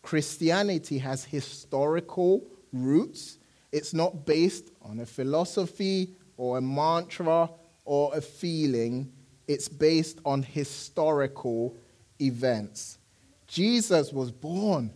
Christianity 0.03 0.99
has 0.99 1.25
historical 1.25 2.45
roots. 2.71 3.39
It's 3.71 3.93
not 3.93 4.25
based 4.25 4.69
on 4.83 4.99
a 4.99 5.05
philosophy 5.07 6.13
or 6.37 6.59
a 6.59 6.61
mantra 6.61 7.49
or 7.83 8.15
a 8.15 8.21
feeling. 8.21 9.11
It's 9.47 9.67
based 9.67 10.19
on 10.23 10.43
historical 10.43 11.75
events. 12.21 12.99
Jesus 13.47 14.13
was 14.13 14.31
born 14.31 14.93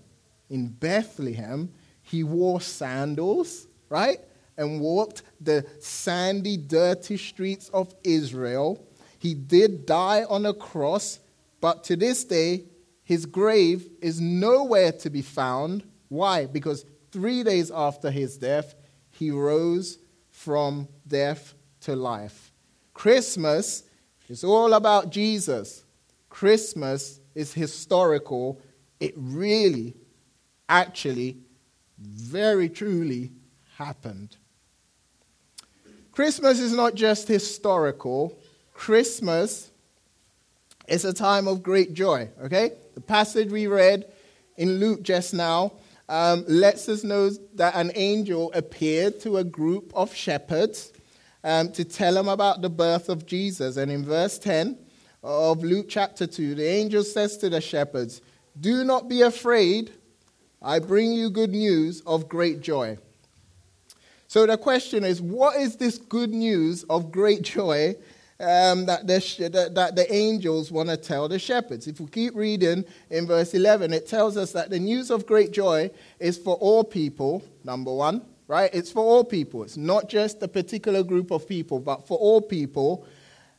in 0.49 0.67
Bethlehem. 0.67 1.73
He 2.03 2.23
wore 2.23 2.61
sandals, 2.61 3.65
right? 3.89 4.19
and 4.57 4.81
walked 4.81 5.21
the 5.39 5.65
sandy, 5.79 6.57
dirty 6.57 7.17
streets 7.17 7.69
of 7.69 7.93
Israel. 8.03 8.83
He 9.19 9.33
did 9.33 9.85
die 9.85 10.23
on 10.23 10.45
a 10.45 10.53
cross, 10.53 11.19
but 11.61 11.83
to 11.85 11.95
this 11.95 12.23
day, 12.23 12.63
his 13.07 13.25
grave 13.25 13.89
is 14.01 14.19
nowhere 14.19 14.91
to 14.91 15.09
be 15.09 15.21
found. 15.21 15.85
Why? 16.09 16.45
Because 16.45 16.83
three 17.09 17.41
days 17.41 17.71
after 17.71 18.11
his 18.11 18.37
death, 18.37 18.75
he 19.11 19.31
rose 19.31 19.97
from 20.29 20.89
death 21.07 21.53
to 21.79 21.95
life. 21.95 22.51
Christmas 22.93 23.83
is 24.27 24.43
all 24.43 24.73
about 24.73 25.09
Jesus. 25.09 25.85
Christmas 26.27 27.21
is 27.33 27.53
historical. 27.53 28.59
It 28.99 29.13
really, 29.15 29.95
actually, 30.67 31.37
very 31.97 32.67
truly 32.67 33.31
happened. 33.77 34.35
Christmas 36.11 36.59
is 36.59 36.73
not 36.73 36.93
just 36.93 37.29
historical, 37.29 38.37
Christmas 38.73 39.71
is 40.87 41.05
a 41.05 41.13
time 41.13 41.47
of 41.47 41.61
great 41.61 41.93
joy, 41.93 42.29
okay? 42.43 42.71
The 42.95 43.01
passage 43.01 43.51
we 43.51 43.67
read 43.67 44.05
in 44.55 44.79
Luke 44.79 45.03
just 45.03 45.33
now 45.33 45.73
um, 46.09 46.45
lets 46.47 46.87
us 46.87 47.03
know 47.03 47.29
that 47.55 47.75
an 47.75 47.91
angel 47.95 48.51
appeared 48.53 49.19
to 49.21 49.37
a 49.37 49.43
group 49.43 49.91
of 49.93 50.13
shepherds 50.13 50.93
um, 51.43 51.71
to 51.73 51.83
tell 51.83 52.13
them 52.13 52.27
about 52.27 52.61
the 52.61 52.69
birth 52.69 53.09
of 53.09 53.25
Jesus. 53.25 53.77
And 53.77 53.91
in 53.91 54.05
verse 54.05 54.39
10 54.39 54.77
of 55.23 55.63
Luke 55.63 55.87
chapter 55.89 56.25
2, 56.25 56.55
the 56.55 56.65
angel 56.65 57.03
says 57.03 57.37
to 57.37 57.49
the 57.49 57.61
shepherds, 57.61 58.21
Do 58.59 58.83
not 58.83 59.09
be 59.09 59.21
afraid, 59.21 59.91
I 60.61 60.79
bring 60.79 61.11
you 61.11 61.29
good 61.29 61.51
news 61.51 62.01
of 62.01 62.29
great 62.29 62.61
joy. 62.61 62.97
So 64.27 64.45
the 64.45 64.57
question 64.57 65.03
is, 65.03 65.21
what 65.21 65.57
is 65.57 65.77
this 65.77 65.97
good 65.97 66.31
news 66.31 66.83
of 66.83 67.11
great 67.11 67.41
joy 67.55 67.95
um, 68.39 68.85
that, 68.85 69.07
the, 69.07 69.71
that 69.73 69.95
the 69.95 70.13
angels 70.13 70.71
want 70.71 70.89
to 70.89 70.97
tell 70.97 71.27
the 71.27 71.39
shepherds. 71.39 71.87
If 71.87 71.99
we 71.99 72.07
keep 72.07 72.35
reading 72.35 72.85
in 73.09 73.25
verse 73.25 73.53
11, 73.53 73.93
it 73.93 74.07
tells 74.07 74.37
us 74.37 74.51
that 74.51 74.69
the 74.69 74.79
news 74.79 75.09
of 75.09 75.25
great 75.25 75.51
joy 75.51 75.89
is 76.19 76.37
for 76.37 76.55
all 76.55 76.83
people, 76.83 77.43
number 77.63 77.91
one, 77.91 78.23
right? 78.47 78.69
It's 78.73 78.91
for 78.91 79.03
all 79.03 79.23
people. 79.23 79.63
It's 79.63 79.77
not 79.77 80.07
just 80.07 80.43
a 80.43 80.47
particular 80.47 81.03
group 81.03 81.31
of 81.31 81.47
people, 81.47 81.79
but 81.79 82.07
for 82.07 82.17
all 82.17 82.41
people. 82.41 83.07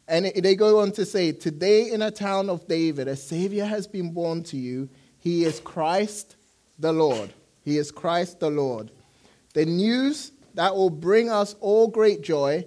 And 0.06 0.26
it, 0.26 0.42
they 0.42 0.54
go 0.54 0.78
on 0.80 0.92
to 0.92 1.04
say, 1.04 1.32
Today 1.32 1.90
in 1.90 2.02
a 2.02 2.10
town 2.10 2.48
of 2.48 2.66
David, 2.68 3.08
a 3.08 3.16
Savior 3.16 3.64
has 3.64 3.86
been 3.86 4.12
born 4.12 4.44
to 4.44 4.56
you. 4.56 4.88
He 5.18 5.44
is 5.44 5.58
Christ 5.60 6.36
the 6.78 6.92
Lord. 6.92 7.32
He 7.64 7.78
is 7.78 7.90
Christ 7.90 8.38
the 8.38 8.50
Lord. 8.50 8.92
The 9.54 9.66
news 9.66 10.32
that 10.54 10.74
will 10.74 10.90
bring 10.90 11.30
us 11.30 11.56
all 11.60 11.88
great 11.88 12.22
joy 12.22 12.64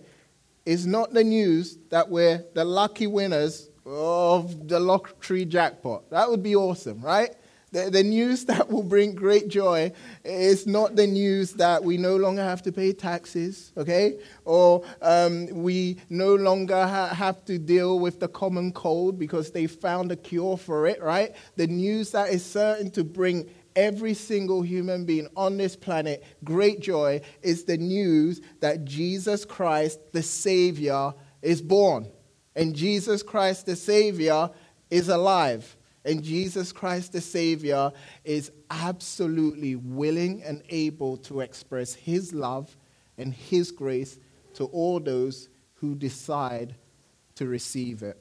is 0.65 0.85
not 0.85 1.13
the 1.13 1.23
news 1.23 1.77
that 1.89 2.09
we're 2.09 2.45
the 2.53 2.63
lucky 2.63 3.07
winners 3.07 3.69
of 3.85 4.67
the 4.67 4.79
lottery 4.79 5.45
jackpot. 5.45 6.09
That 6.11 6.29
would 6.29 6.43
be 6.43 6.55
awesome, 6.55 7.01
right? 7.01 7.31
The, 7.71 7.89
the 7.89 8.03
news 8.03 8.45
that 8.51 8.69
will 8.69 8.83
bring 8.83 9.15
great 9.15 9.47
joy 9.47 9.91
is 10.23 10.67
not 10.67 10.95
the 10.95 11.07
news 11.07 11.53
that 11.53 11.83
we 11.83 11.97
no 11.97 12.15
longer 12.15 12.43
have 12.43 12.61
to 12.63 12.71
pay 12.71 12.93
taxes, 12.93 13.71
okay? 13.77 14.19
Or 14.45 14.83
um, 15.01 15.47
we 15.47 15.97
no 16.09 16.35
longer 16.35 16.85
ha- 16.85 17.07
have 17.07 17.43
to 17.45 17.57
deal 17.57 17.99
with 17.99 18.19
the 18.19 18.27
common 18.27 18.71
cold 18.71 19.17
because 19.17 19.51
they 19.51 19.67
found 19.67 20.11
a 20.11 20.15
cure 20.15 20.57
for 20.57 20.85
it, 20.85 21.01
right? 21.01 21.35
The 21.55 21.67
news 21.67 22.11
that 22.11 22.29
is 22.29 22.45
certain 22.45 22.91
to 22.91 23.03
bring 23.03 23.49
every 23.75 24.13
single 24.13 24.61
human 24.61 25.05
being 25.05 25.27
on 25.35 25.57
this 25.57 25.75
planet 25.75 26.23
great 26.43 26.79
joy 26.79 27.21
is 27.41 27.63
the 27.63 27.77
news 27.77 28.41
that 28.59 28.85
Jesus 28.85 29.45
Christ, 29.45 29.99
the 30.11 30.23
Savior, 30.23 31.13
is 31.41 31.61
born. 31.61 32.07
And 32.55 32.75
Jesus 32.75 33.23
Christ, 33.23 33.65
the 33.65 33.75
Savior, 33.75 34.49
is 34.89 35.09
alive. 35.09 35.77
And 36.03 36.23
Jesus 36.23 36.71
Christ, 36.71 37.13
the 37.13 37.21
Savior, 37.21 37.91
is 38.23 38.51
absolutely 38.69 39.75
willing 39.75 40.43
and 40.43 40.63
able 40.69 41.17
to 41.17 41.41
express 41.41 41.93
His 41.93 42.33
love 42.33 42.75
and 43.17 43.33
His 43.33 43.71
grace 43.71 44.17
to 44.55 44.65
all 44.65 44.99
those 44.99 45.49
who 45.75 45.95
decide 45.95 46.75
to 47.35 47.47
receive 47.47 48.03
it. 48.03 48.17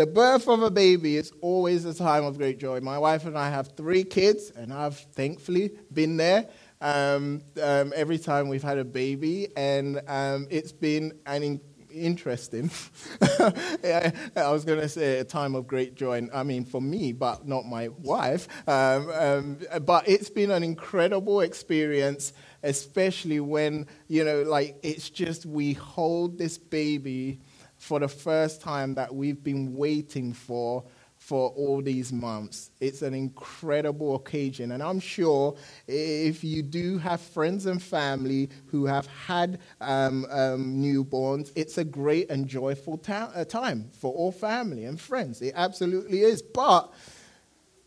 The 0.00 0.06
birth 0.06 0.48
of 0.48 0.62
a 0.62 0.70
baby 0.70 1.18
is 1.18 1.30
always 1.42 1.84
a 1.84 1.92
time 1.92 2.24
of 2.24 2.38
great 2.38 2.58
joy. 2.58 2.80
My 2.80 2.96
wife 2.96 3.26
and 3.26 3.36
I 3.36 3.50
have 3.50 3.76
three 3.76 4.02
kids, 4.02 4.48
and 4.48 4.72
I've 4.72 4.96
thankfully 4.96 5.72
been 5.92 6.16
there 6.16 6.48
um, 6.80 7.42
um, 7.62 7.92
every 7.94 8.16
time 8.16 8.48
we've 8.48 8.62
had 8.62 8.78
a 8.78 8.84
baby, 8.86 9.48
and 9.58 10.00
um, 10.08 10.46
it's 10.48 10.72
been 10.72 11.12
an 11.26 11.42
in- 11.42 11.60
interesting. 11.92 12.70
I 13.20 14.12
was 14.50 14.64
going 14.64 14.80
to 14.80 14.88
say 14.88 15.18
a 15.18 15.24
time 15.24 15.54
of 15.54 15.66
great 15.66 15.96
joy. 15.96 16.26
I 16.32 16.44
mean, 16.44 16.64
for 16.64 16.80
me, 16.80 17.12
but 17.12 17.46
not 17.46 17.66
my 17.66 17.88
wife. 17.88 18.48
Um, 18.66 19.10
um, 19.10 19.58
but 19.84 20.08
it's 20.08 20.30
been 20.30 20.50
an 20.50 20.62
incredible 20.62 21.42
experience, 21.42 22.32
especially 22.62 23.40
when 23.40 23.86
you 24.08 24.24
know, 24.24 24.44
like 24.44 24.78
it's 24.82 25.10
just 25.10 25.44
we 25.44 25.74
hold 25.74 26.38
this 26.38 26.56
baby 26.56 27.40
for 27.80 27.98
the 27.98 28.08
first 28.08 28.60
time 28.60 28.94
that 28.94 29.12
we've 29.12 29.42
been 29.42 29.74
waiting 29.74 30.34
for 30.34 30.84
for 31.16 31.48
all 31.50 31.80
these 31.82 32.12
months. 32.12 32.70
It's 32.78 33.00
an 33.02 33.14
incredible 33.14 34.14
occasion. 34.16 34.72
And 34.72 34.82
I'm 34.82 35.00
sure 35.00 35.56
if 35.88 36.44
you 36.44 36.62
do 36.62 36.98
have 36.98 37.20
friends 37.20 37.64
and 37.66 37.82
family 37.82 38.50
who 38.66 38.84
have 38.84 39.06
had 39.06 39.60
um, 39.80 40.26
um, 40.30 40.76
newborns, 40.76 41.52
it's 41.56 41.78
a 41.78 41.84
great 41.84 42.30
and 42.30 42.46
joyful 42.46 42.98
ta- 42.98 43.32
uh, 43.34 43.44
time 43.44 43.90
for 43.98 44.12
all 44.12 44.30
family 44.30 44.84
and 44.84 45.00
friends. 45.00 45.40
It 45.40 45.54
absolutely 45.56 46.20
is. 46.20 46.42
But 46.42 46.92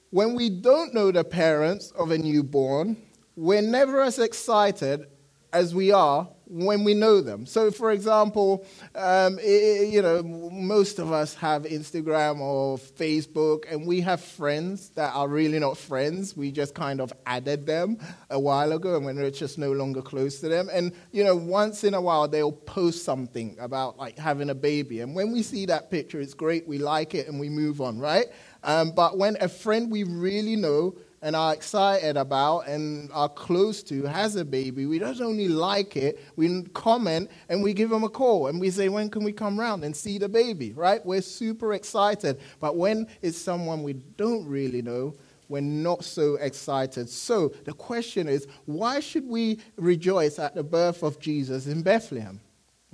when 0.09 0.33
we 0.33 0.49
don't 0.49 0.93
know 0.93 1.11
the 1.11 1.23
parents 1.23 1.91
of 1.91 2.09
a 2.11 2.17
newborn, 2.17 2.97
we're 3.35 3.61
never 3.61 4.01
as 4.01 4.17
excited 4.19 5.05
as 5.53 5.73
we 5.73 5.91
are 5.91 6.27
when 6.47 6.83
we 6.83 6.93
know 6.93 7.21
them. 7.21 7.45
So, 7.45 7.71
for 7.71 7.91
example, 7.91 8.65
um, 8.95 9.39
it, 9.41 9.91
you 9.91 10.01
know, 10.01 10.21
most 10.23 10.99
of 10.99 11.11
us 11.11 11.33
have 11.35 11.63
Instagram 11.63 12.41
or 12.41 12.77
Facebook, 12.77 13.63
and 13.71 13.87
we 13.87 14.01
have 14.01 14.21
friends 14.21 14.89
that 14.89 15.13
are 15.15 15.27
really 15.27 15.59
not 15.59 15.77
friends. 15.77 16.35
We 16.35 16.51
just 16.51 16.75
kind 16.75 16.99
of 17.01 17.13
added 17.25 17.65
them 17.65 17.97
a 18.29 18.39
while 18.39 18.71
ago, 18.73 18.95
and 18.97 19.05
we're 19.05 19.31
just 19.31 19.57
no 19.57 19.71
longer 19.71 20.01
close 20.01 20.39
to 20.41 20.49
them. 20.49 20.69
And 20.71 20.93
you 21.11 21.23
know, 21.23 21.35
once 21.35 21.83
in 21.83 21.93
a 21.93 22.01
while, 22.01 22.27
they'll 22.27 22.51
post 22.51 23.03
something 23.03 23.55
about 23.59 23.97
like 23.97 24.17
having 24.17 24.49
a 24.49 24.55
baby, 24.55 24.99
and 24.99 25.15
when 25.15 25.31
we 25.31 25.43
see 25.43 25.65
that 25.67 25.89
picture, 25.89 26.19
it's 26.19 26.33
great. 26.33 26.67
We 26.67 26.77
like 26.77 27.15
it, 27.15 27.27
and 27.27 27.39
we 27.39 27.49
move 27.49 27.81
on, 27.81 27.99
right? 27.99 28.25
Um, 28.63 28.91
but 28.91 29.17
when 29.17 29.37
a 29.41 29.49
friend 29.49 29.91
we 29.91 30.03
really 30.03 30.55
know 30.55 30.95
and 31.23 31.35
are 31.35 31.53
excited 31.53 32.17
about 32.17 32.67
and 32.67 33.09
are 33.13 33.29
close 33.29 33.81
to 33.83 34.03
has 34.03 34.35
a 34.35 34.43
baby, 34.43 34.85
we 34.85 34.99
don't 34.99 35.21
only 35.21 35.47
like 35.47 35.95
it, 35.95 36.19
we 36.35 36.63
comment 36.73 37.31
and 37.49 37.63
we 37.63 37.73
give 37.73 37.89
them 37.89 38.03
a 38.03 38.09
call 38.09 38.47
and 38.47 38.59
we 38.59 38.69
say, 38.69 38.89
When 38.89 39.09
can 39.09 39.23
we 39.23 39.31
come 39.31 39.59
round 39.59 39.83
and 39.83 39.95
see 39.95 40.17
the 40.17 40.29
baby, 40.29 40.73
right? 40.73 41.03
We're 41.03 41.21
super 41.21 41.73
excited. 41.73 42.39
But 42.59 42.75
when 42.75 43.07
it's 43.21 43.37
someone 43.37 43.81
we 43.83 43.93
don't 43.93 44.45
really 44.45 44.81
know, 44.81 45.15
we're 45.47 45.61
not 45.61 46.03
so 46.03 46.35
excited. 46.35 47.09
So 47.09 47.49
the 47.63 47.73
question 47.73 48.27
is, 48.27 48.47
why 48.65 48.99
should 48.99 49.27
we 49.27 49.59
rejoice 49.77 50.39
at 50.39 50.55
the 50.55 50.63
birth 50.63 51.03
of 51.03 51.19
Jesus 51.19 51.67
in 51.67 51.83
Bethlehem? 51.83 52.39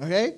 Okay? 0.02 0.36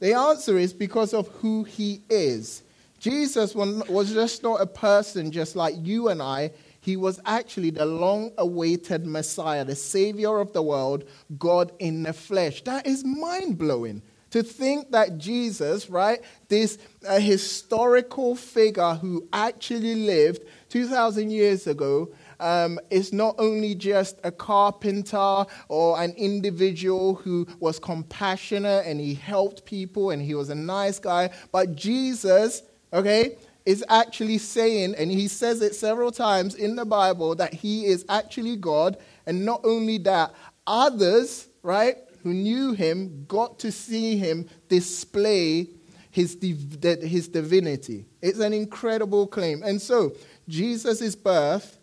The 0.00 0.14
answer 0.14 0.58
is 0.58 0.72
because 0.72 1.14
of 1.14 1.28
who 1.28 1.64
he 1.64 2.02
is. 2.08 2.62
Jesus 2.98 3.54
was 3.54 4.12
just 4.12 4.42
not 4.42 4.60
a 4.60 4.66
person 4.66 5.30
just 5.30 5.54
like 5.54 5.74
you 5.78 6.08
and 6.08 6.20
I. 6.20 6.50
He 6.80 6.96
was 6.96 7.20
actually 7.24 7.70
the 7.70 7.86
long 7.86 8.32
awaited 8.38 9.06
Messiah, 9.06 9.64
the 9.64 9.74
Savior 9.74 10.38
of 10.38 10.52
the 10.52 10.62
world, 10.62 11.04
God 11.38 11.72
in 11.78 12.02
the 12.02 12.12
flesh. 12.12 12.62
That 12.64 12.86
is 12.86 13.04
mind 13.04 13.58
blowing. 13.58 14.02
To 14.30 14.42
think 14.42 14.90
that 14.90 15.16
Jesus, 15.16 15.88
right, 15.88 16.20
this 16.48 16.76
uh, 17.06 17.18
historical 17.18 18.36
figure 18.36 18.94
who 18.94 19.26
actually 19.32 19.94
lived 19.94 20.42
2,000 20.68 21.30
years 21.30 21.66
ago, 21.66 22.10
um, 22.40 22.78
is 22.90 23.12
not 23.12 23.34
only 23.38 23.74
just 23.74 24.18
a 24.24 24.30
carpenter 24.30 25.44
or 25.68 26.00
an 26.00 26.12
individual 26.12 27.14
who 27.14 27.46
was 27.58 27.78
compassionate 27.78 28.86
and 28.86 29.00
he 29.00 29.14
helped 29.14 29.64
people 29.64 30.10
and 30.10 30.22
he 30.22 30.34
was 30.34 30.50
a 30.50 30.54
nice 30.54 30.98
guy, 30.98 31.30
but 31.50 31.74
Jesus, 31.74 32.62
okay, 32.92 33.36
is 33.68 33.84
actually 33.90 34.38
saying, 34.38 34.94
and 34.96 35.10
he 35.10 35.28
says 35.28 35.60
it 35.60 35.74
several 35.74 36.10
times 36.10 36.54
in 36.54 36.74
the 36.74 36.86
Bible, 36.86 37.34
that 37.34 37.52
he 37.52 37.84
is 37.84 38.02
actually 38.08 38.56
God. 38.56 38.96
And 39.26 39.44
not 39.44 39.60
only 39.62 39.98
that, 39.98 40.32
others, 40.66 41.48
right, 41.62 41.96
who 42.22 42.32
knew 42.32 42.72
him 42.72 43.26
got 43.28 43.58
to 43.58 43.70
see 43.70 44.16
him 44.16 44.48
display 44.70 45.68
his, 46.10 46.34
div- 46.34 47.02
his 47.02 47.28
divinity. 47.28 48.06
It's 48.22 48.38
an 48.38 48.54
incredible 48.54 49.26
claim. 49.26 49.62
And 49.62 49.82
so, 49.82 50.14
Jesus' 50.48 51.14
birth 51.14 51.77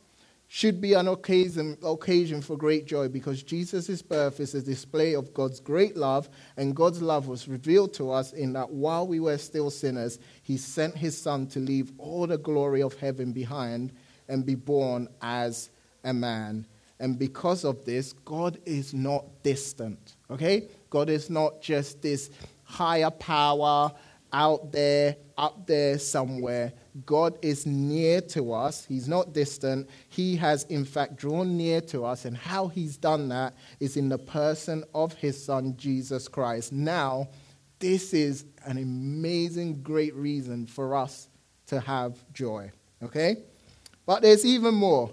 should 0.47 0.79
be 0.79 0.93
an 0.93 1.07
occasion, 1.07 1.77
occasion 1.83 2.41
for 2.41 2.55
great 2.55 2.85
joy 2.85 3.07
because 3.07 3.43
Jesus' 3.43 4.01
birth 4.01 4.39
is 4.39 4.53
a 4.53 4.61
display 4.61 5.15
of 5.15 5.33
God's 5.33 5.59
great 5.59 5.97
love, 5.97 6.29
and 6.57 6.75
God's 6.75 7.01
love 7.01 7.27
was 7.27 7.47
revealed 7.47 7.93
to 7.95 8.11
us 8.11 8.31
in 8.33 8.53
that 8.53 8.69
while 8.69 9.07
we 9.07 9.19
were 9.19 9.37
still 9.37 9.69
sinners, 9.69 10.19
He 10.43 10.57
sent 10.57 10.95
His 10.95 11.17
Son 11.19 11.47
to 11.47 11.59
leave 11.59 11.91
all 11.97 12.27
the 12.27 12.37
glory 12.37 12.81
of 12.81 12.93
heaven 12.99 13.31
behind 13.31 13.91
and 14.27 14.45
be 14.45 14.55
born 14.55 15.07
as 15.21 15.69
a 16.03 16.13
man. 16.13 16.65
And 16.99 17.19
because 17.19 17.65
of 17.65 17.83
this, 17.83 18.13
God 18.13 18.57
is 18.65 18.93
not 18.93 19.25
distant, 19.43 20.15
okay? 20.31 20.69
God 20.89 21.09
is 21.09 21.29
not 21.29 21.61
just 21.61 22.01
this 22.01 22.29
higher 22.63 23.11
power 23.11 23.91
out 24.35 24.73
there, 24.73 25.15
up 25.37 25.65
there 25.65 25.97
somewhere. 25.97 26.73
God 27.05 27.39
is 27.41 27.65
near 27.65 28.19
to 28.21 28.51
us. 28.51 28.83
He's 28.85 29.07
not 29.07 29.31
distant. 29.31 29.89
He 30.09 30.35
has, 30.35 30.63
in 30.65 30.83
fact, 30.83 31.15
drawn 31.15 31.55
near 31.55 31.79
to 31.81 32.03
us. 32.03 32.25
And 32.25 32.35
how 32.35 32.67
he's 32.67 32.97
done 32.97 33.29
that 33.29 33.55
is 33.79 33.95
in 33.95 34.09
the 34.09 34.17
person 34.17 34.83
of 34.93 35.13
his 35.13 35.41
son, 35.41 35.75
Jesus 35.77 36.27
Christ. 36.27 36.73
Now, 36.73 37.29
this 37.79 38.13
is 38.13 38.43
an 38.65 38.77
amazing, 38.77 39.81
great 39.81 40.13
reason 40.13 40.65
for 40.65 40.95
us 40.95 41.29
to 41.67 41.79
have 41.79 42.17
joy. 42.33 42.71
Okay? 43.01 43.37
But 44.05 44.21
there's 44.21 44.45
even 44.45 44.75
more 44.75 45.11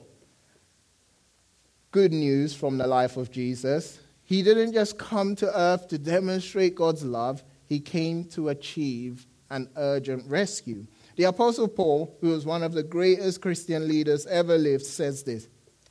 good 1.93 2.13
news 2.13 2.55
from 2.55 2.77
the 2.77 2.89
life 2.89 3.17
of 3.17 3.31
Jesus. 3.31 4.01
He 4.25 4.43
didn't 4.43 4.73
just 4.73 4.99
come 4.99 5.37
to 5.37 5.59
earth 5.59 5.87
to 5.89 5.99
demonstrate 5.99 6.75
God's 6.75 7.05
love, 7.05 7.45
he 7.73 7.81
came 7.81 8.25
to 8.25 8.51
achieve 8.51 9.27
an 9.49 9.67
urgent 9.77 10.25
rescue. 10.29 10.87
The 11.17 11.25
Apostle 11.25 11.69
Paul, 11.69 12.15
who 12.21 12.29
was 12.29 12.45
one 12.45 12.63
of 12.63 12.75
the 12.75 12.83
greatest 12.83 13.41
Christian 13.41 13.89
leaders 13.89 14.27
ever 14.27 14.59
lived, 14.59 14.85
says 14.85 15.23
this. 15.23 15.49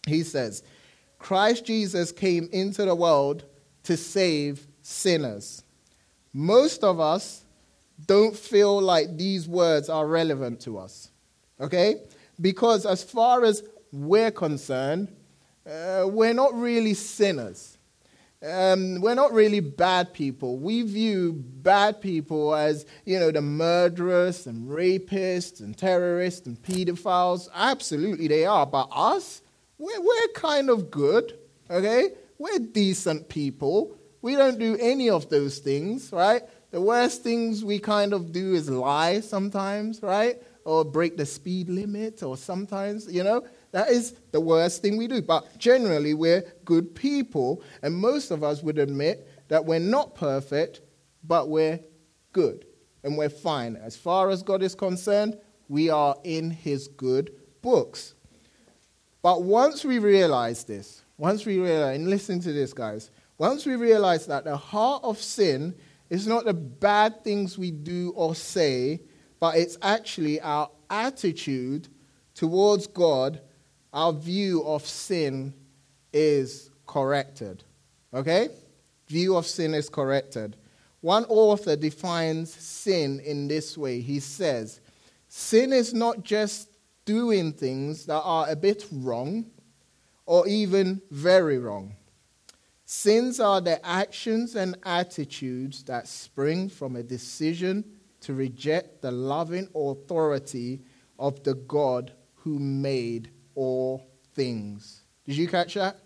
He 0.07 0.21
says, 0.21 0.61
Christ 1.17 1.65
Jesus 1.65 2.11
came 2.11 2.49
into 2.51 2.85
the 2.85 2.93
world 2.93 3.45
to 3.83 3.97
save 3.97 4.67
sinners. 4.83 5.63
Most 6.33 6.83
of 6.83 6.99
us 6.99 7.43
don't 8.05 8.35
feel 8.35 8.79
like 8.79 9.17
these 9.17 9.47
words 9.47 9.89
are 9.89 10.05
relevant 10.05 10.59
to 10.61 10.77
us. 10.77 11.09
Okay? 11.59 11.95
Because 12.39 12.85
as 12.85 13.03
far 13.03 13.43
as 13.43 13.63
we're 13.91 14.31
concerned, 14.31 15.11
uh, 15.67 16.03
we're 16.05 16.33
not 16.33 16.53
really 16.53 16.93
sinners. 16.93 17.70
Um, 18.43 19.01
we're 19.01 19.13
not 19.13 19.33
really 19.33 19.59
bad 19.59 20.13
people. 20.13 20.57
We 20.57 20.81
view 20.81 21.33
bad 21.33 22.01
people 22.01 22.55
as, 22.55 22.87
you 23.05 23.19
know, 23.19 23.29
the 23.29 23.41
murderers 23.41 24.47
and 24.47 24.67
rapists 24.67 25.59
and 25.59 25.77
terrorists 25.77 26.47
and 26.47 26.59
pedophiles. 26.61 27.49
Absolutely, 27.53 28.27
they 28.27 28.45
are. 28.45 28.65
But 28.65 28.89
us, 28.91 29.43
we're, 29.77 30.01
we're 30.01 30.27
kind 30.33 30.71
of 30.71 30.89
good, 30.89 31.37
okay? 31.69 32.09
We're 32.39 32.57
decent 32.57 33.29
people. 33.29 33.95
We 34.23 34.35
don't 34.35 34.57
do 34.57 34.75
any 34.79 35.11
of 35.11 35.29
those 35.29 35.59
things, 35.59 36.11
right? 36.11 36.41
The 36.71 36.81
worst 36.81 37.21
things 37.21 37.63
we 37.63 37.77
kind 37.77 38.11
of 38.11 38.31
do 38.31 38.53
is 38.53 38.69
lie 38.69 39.19
sometimes, 39.19 40.01
right? 40.01 40.41
Or 40.65 40.83
break 40.83 41.15
the 41.15 41.27
speed 41.27 41.69
limit, 41.69 42.23
or 42.23 42.37
sometimes, 42.37 43.11
you 43.11 43.23
know, 43.23 43.45
that 43.71 43.89
is 43.89 44.15
the 44.31 44.41
worst 44.41 44.81
thing 44.81 44.97
we 44.97 45.07
do. 45.07 45.21
But 45.21 45.57
generally, 45.57 46.13
we're 46.13 46.43
good 46.65 46.93
people, 46.93 47.63
and 47.81 47.95
most 47.95 48.31
of 48.31 48.43
us 48.43 48.61
would 48.63 48.77
admit 48.77 49.27
that 49.47 49.65
we're 49.65 49.79
not 49.79 50.15
perfect, 50.15 50.81
but 51.23 51.49
we're 51.49 51.79
good 52.33 52.65
and 53.03 53.17
we're 53.17 53.29
fine. 53.29 53.75
As 53.75 53.95
far 53.95 54.29
as 54.29 54.43
God 54.43 54.61
is 54.61 54.75
concerned, 54.75 55.37
we 55.69 55.89
are 55.89 56.15
in 56.23 56.51
His 56.51 56.87
good 56.87 57.31
books. 57.61 58.13
But 59.21 59.43
once 59.43 59.85
we 59.85 59.99
realize 59.99 60.63
this, 60.63 61.03
once 61.17 61.45
we 61.45 61.59
realize, 61.59 61.95
and 61.95 62.09
listen 62.09 62.39
to 62.41 62.51
this, 62.51 62.73
guys, 62.73 63.11
once 63.37 63.65
we 63.65 63.75
realize 63.75 64.25
that 64.27 64.43
the 64.43 64.57
heart 64.57 65.03
of 65.03 65.17
sin 65.17 65.75
is 66.09 66.27
not 66.27 66.45
the 66.45 66.53
bad 66.53 67.23
things 67.23 67.57
we 67.57 67.71
do 67.71 68.11
or 68.15 68.35
say, 68.35 69.01
but 69.39 69.55
it's 69.55 69.77
actually 69.81 70.41
our 70.41 70.69
attitude 70.89 71.87
towards 72.33 72.87
God 72.87 73.41
our 73.93 74.13
view 74.13 74.63
of 74.63 74.85
sin 74.85 75.53
is 76.13 76.69
corrected. 76.85 77.63
Okay? 78.13 78.49
View 79.07 79.35
of 79.35 79.45
sin 79.45 79.73
is 79.73 79.89
corrected. 79.89 80.55
One 81.01 81.25
author 81.25 81.75
defines 81.75 82.53
sin 82.53 83.19
in 83.21 83.47
this 83.47 83.77
way. 83.77 84.01
He 84.01 84.19
says, 84.19 84.81
Sin 85.27 85.73
is 85.73 85.93
not 85.93 86.23
just 86.23 86.69
doing 87.05 87.53
things 87.53 88.05
that 88.05 88.21
are 88.21 88.49
a 88.49 88.55
bit 88.55 88.85
wrong 88.91 89.45
or 90.25 90.47
even 90.47 91.01
very 91.09 91.57
wrong. 91.57 91.95
Sins 92.85 93.39
are 93.39 93.61
the 93.61 93.83
actions 93.85 94.55
and 94.55 94.77
attitudes 94.83 95.83
that 95.83 96.07
spring 96.07 96.67
from 96.67 96.95
a 96.95 97.03
decision 97.03 97.85
to 98.19 98.33
reject 98.33 99.01
the 99.01 99.11
loving 99.11 99.67
authority 99.73 100.81
of 101.17 101.41
the 101.43 101.53
God 101.53 102.11
who 102.35 102.59
made 102.59 103.31
all 103.55 104.07
things. 104.33 105.01
Did 105.25 105.37
you 105.37 105.47
catch 105.47 105.75
that? 105.75 105.97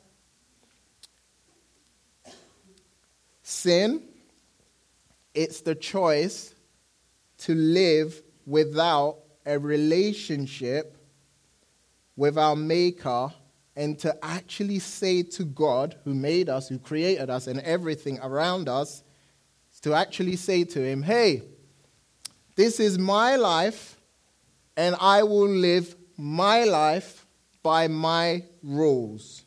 Sin, 3.43 4.03
it's 5.34 5.62
the 5.62 5.75
choice 5.75 6.55
to 7.39 7.53
live 7.53 8.21
without 8.45 9.17
a 9.45 9.60
relationship 9.60 10.97
with 12.15 12.38
our 12.38 12.55
Maker 12.55 13.31
and 13.75 13.99
to 13.99 14.17
actually 14.23 14.79
say 14.79 15.21
to 15.21 15.43
God, 15.43 15.97
who 16.05 16.13
made 16.13 16.49
us, 16.49 16.69
who 16.69 16.79
created 16.79 17.29
us, 17.29 17.47
and 17.47 17.60
everything 17.60 18.19
around 18.21 18.69
us, 18.69 19.03
to 19.81 19.93
actually 19.93 20.38
say 20.38 20.63
to 20.63 20.81
Him, 20.81 21.03
Hey, 21.03 21.43
this 22.55 22.79
is 22.79 22.97
my 22.97 23.36
life, 23.36 23.99
and 24.77 24.95
I 24.99 25.23
will 25.23 25.49
live 25.49 25.95
my 26.17 26.63
life 26.63 27.24
by 27.65 27.88
my 27.88 28.43
rules. 28.62 29.41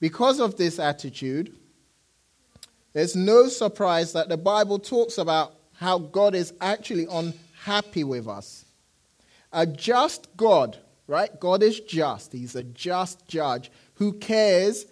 Because 0.00 0.38
of 0.38 0.56
this 0.58 0.78
attitude, 0.78 1.50
there's 2.92 3.16
no 3.16 3.48
surprise 3.48 4.12
that 4.12 4.28
the 4.28 4.36
Bible 4.36 4.78
talks 4.78 5.16
about 5.16 5.54
how 5.72 5.96
God 5.96 6.34
is 6.34 6.52
actually 6.60 7.06
unhappy 7.10 8.04
with 8.04 8.28
us. 8.28 8.66
A 9.50 9.64
just 9.64 10.28
God, 10.36 10.76
right? 11.06 11.30
God 11.40 11.62
is 11.62 11.80
just. 11.80 12.34
He's 12.34 12.54
a 12.54 12.62
just 12.62 13.26
judge 13.26 13.70
who 13.94 14.12
cares 14.12 14.84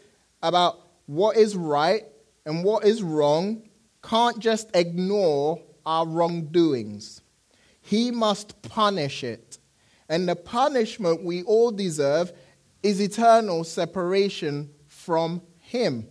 about 0.43 0.81
what 1.05 1.37
is 1.37 1.55
right 1.55 2.05
and 2.47 2.65
what 2.65 2.87
is 2.87 3.03
wrong, 3.03 3.69
can't 4.03 4.39
just 4.39 4.75
ignore 4.75 5.61
our 5.85 6.07
wrongdoings. 6.07 7.21
He 7.83 8.11
must 8.11 8.63
punish 8.63 9.23
it. 9.23 9.59
And 10.09 10.29
the 10.29 10.37
punishment 10.37 11.25
we 11.25 11.43
all 11.45 11.71
deserve 11.71 12.33
is 12.83 13.01
eternal 13.01 13.65
separation 13.65 14.71
from 14.87 15.43
Him. 15.59 16.07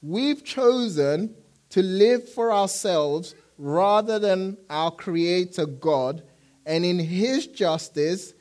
We've 0.00 0.44
chosen 0.44 1.34
to 1.70 1.82
live 1.82 2.28
for 2.28 2.52
ourselves 2.52 3.34
rather 3.58 4.18
than 4.18 4.56
our 4.68 4.90
Creator 4.90 5.66
God, 5.66 6.22
and 6.66 6.84
in 6.84 6.98
His 6.98 7.46
justice, 7.46 8.34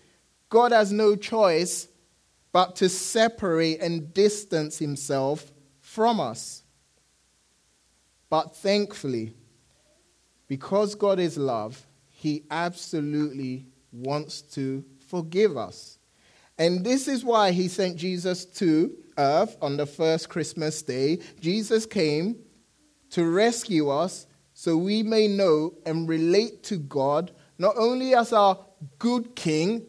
God 0.50 0.72
has 0.72 0.91
no 0.91 1.15
choice 1.15 1.88
but 2.52 2.76
to 2.78 2.89
separate 2.89 3.82
and 3.82 4.13
distance 4.13 4.78
Himself 4.78 5.52
from 5.82 6.19
us. 6.19 6.63
But 8.30 8.56
thankfully, 8.56 9.36
because 10.48 10.96
God 10.96 11.19
is 11.19 11.38
love, 11.38 11.86
he 12.24 12.46
absolutely 12.50 13.66
wants 13.92 14.42
to 14.42 14.82
forgive 15.10 15.58
us. 15.58 15.98
And 16.58 16.86
this 16.86 17.10
is 17.10 17.26
why 17.26 17.52
he 17.52 17.68
sent 17.68 17.98
Jesus 17.98 18.46
to 18.46 18.96
earth 19.18 19.58
on 19.62 19.76
the 19.76 19.86
first 19.86 20.30
Christmas 20.30 20.82
day. 20.82 21.20
Jesus 21.42 21.86
came 21.86 22.38
to 23.10 23.30
rescue 23.30 23.90
us 23.90 24.26
so 24.54 24.78
we 24.78 25.04
may 25.04 25.28
know 25.28 25.74
and 25.86 26.08
relate 26.08 26.64
to 26.64 26.78
God 26.78 27.32
not 27.58 27.76
only 27.78 28.16
as 28.16 28.32
our 28.32 28.58
good 29.00 29.36
king, 29.36 29.86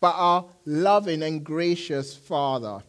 but 0.00 0.14
our 0.16 0.46
loving 0.64 1.22
and 1.22 1.44
gracious 1.44 2.16
Father. 2.16 2.82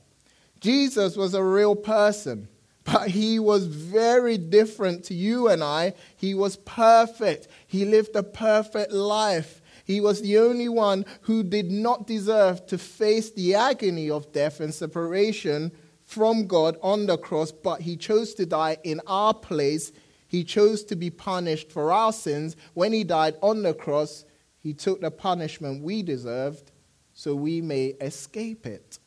Jesus 0.62 1.18
was 1.18 1.34
a 1.34 1.44
real 1.44 1.76
person. 1.76 2.48
But 2.92 3.10
he 3.10 3.40
was 3.40 3.68
very 3.68 4.38
different 4.38 5.04
to 5.06 5.14
you 5.14 5.48
and 5.48 5.64
I. 5.64 5.94
He 6.16 6.34
was 6.34 6.58
perfect. 6.58 7.48
He 7.68 7.86
lived 7.86 8.16
a 8.16 8.24
perfect 8.24 8.92
life. 8.92 9.62
He 9.84 10.02
was 10.02 10.22
the 10.22 10.38
only 10.40 10.70
one 10.70 11.06
who 11.22 11.44
did 11.44 11.70
not 11.72 12.08
deserve 12.08 12.66
to 12.68 12.78
face 12.78 13.32
the 13.32 13.56
agony 13.56 14.10
of 14.10 14.32
death 14.32 14.60
and 14.60 14.74
separation 14.74 15.72
from 16.04 16.48
God 16.48 16.78
on 16.82 17.06
the 17.06 17.18
cross, 17.18 17.52
but 17.52 17.82
he 17.82 17.96
chose 17.96 18.34
to 18.36 18.46
die 18.46 18.78
in 18.84 19.02
our 19.06 19.34
place. 19.34 19.92
He 20.28 20.44
chose 20.44 20.84
to 20.86 20.96
be 20.96 21.10
punished 21.10 21.72
for 21.72 21.92
our 21.92 22.14
sins. 22.14 22.56
When 22.74 22.94
he 22.94 23.04
died 23.04 23.36
on 23.42 23.62
the 23.62 23.74
cross, 23.74 24.26
he 24.62 24.74
took 24.74 25.02
the 25.02 25.12
punishment 25.12 25.84
we 25.84 26.02
deserved 26.02 26.72
so 27.14 27.36
we 27.36 27.62
may 27.62 27.88
escape 28.00 28.66
it. 28.66 28.98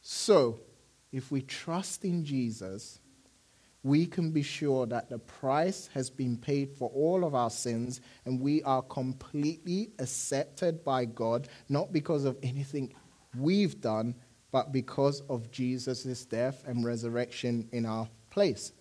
So, 0.00 0.60
if 1.12 1.30
we 1.30 1.42
trust 1.42 2.04
in 2.04 2.24
Jesus, 2.24 2.98
we 3.82 4.06
can 4.06 4.30
be 4.30 4.42
sure 4.42 4.86
that 4.86 5.10
the 5.10 5.18
price 5.18 5.88
has 5.92 6.08
been 6.08 6.36
paid 6.36 6.72
for 6.72 6.90
all 6.94 7.24
of 7.24 7.34
our 7.34 7.50
sins 7.50 8.00
and 8.24 8.40
we 8.40 8.62
are 8.62 8.82
completely 8.82 9.90
accepted 9.98 10.84
by 10.84 11.04
God, 11.04 11.48
not 11.68 11.92
because 11.92 12.24
of 12.24 12.38
anything 12.42 12.94
we've 13.36 13.80
done, 13.80 14.14
but 14.52 14.72
because 14.72 15.22
of 15.28 15.50
Jesus' 15.50 16.24
death 16.24 16.62
and 16.66 16.84
resurrection 16.84 17.68
in 17.72 17.84
our 17.84 18.08
place. 18.30 18.72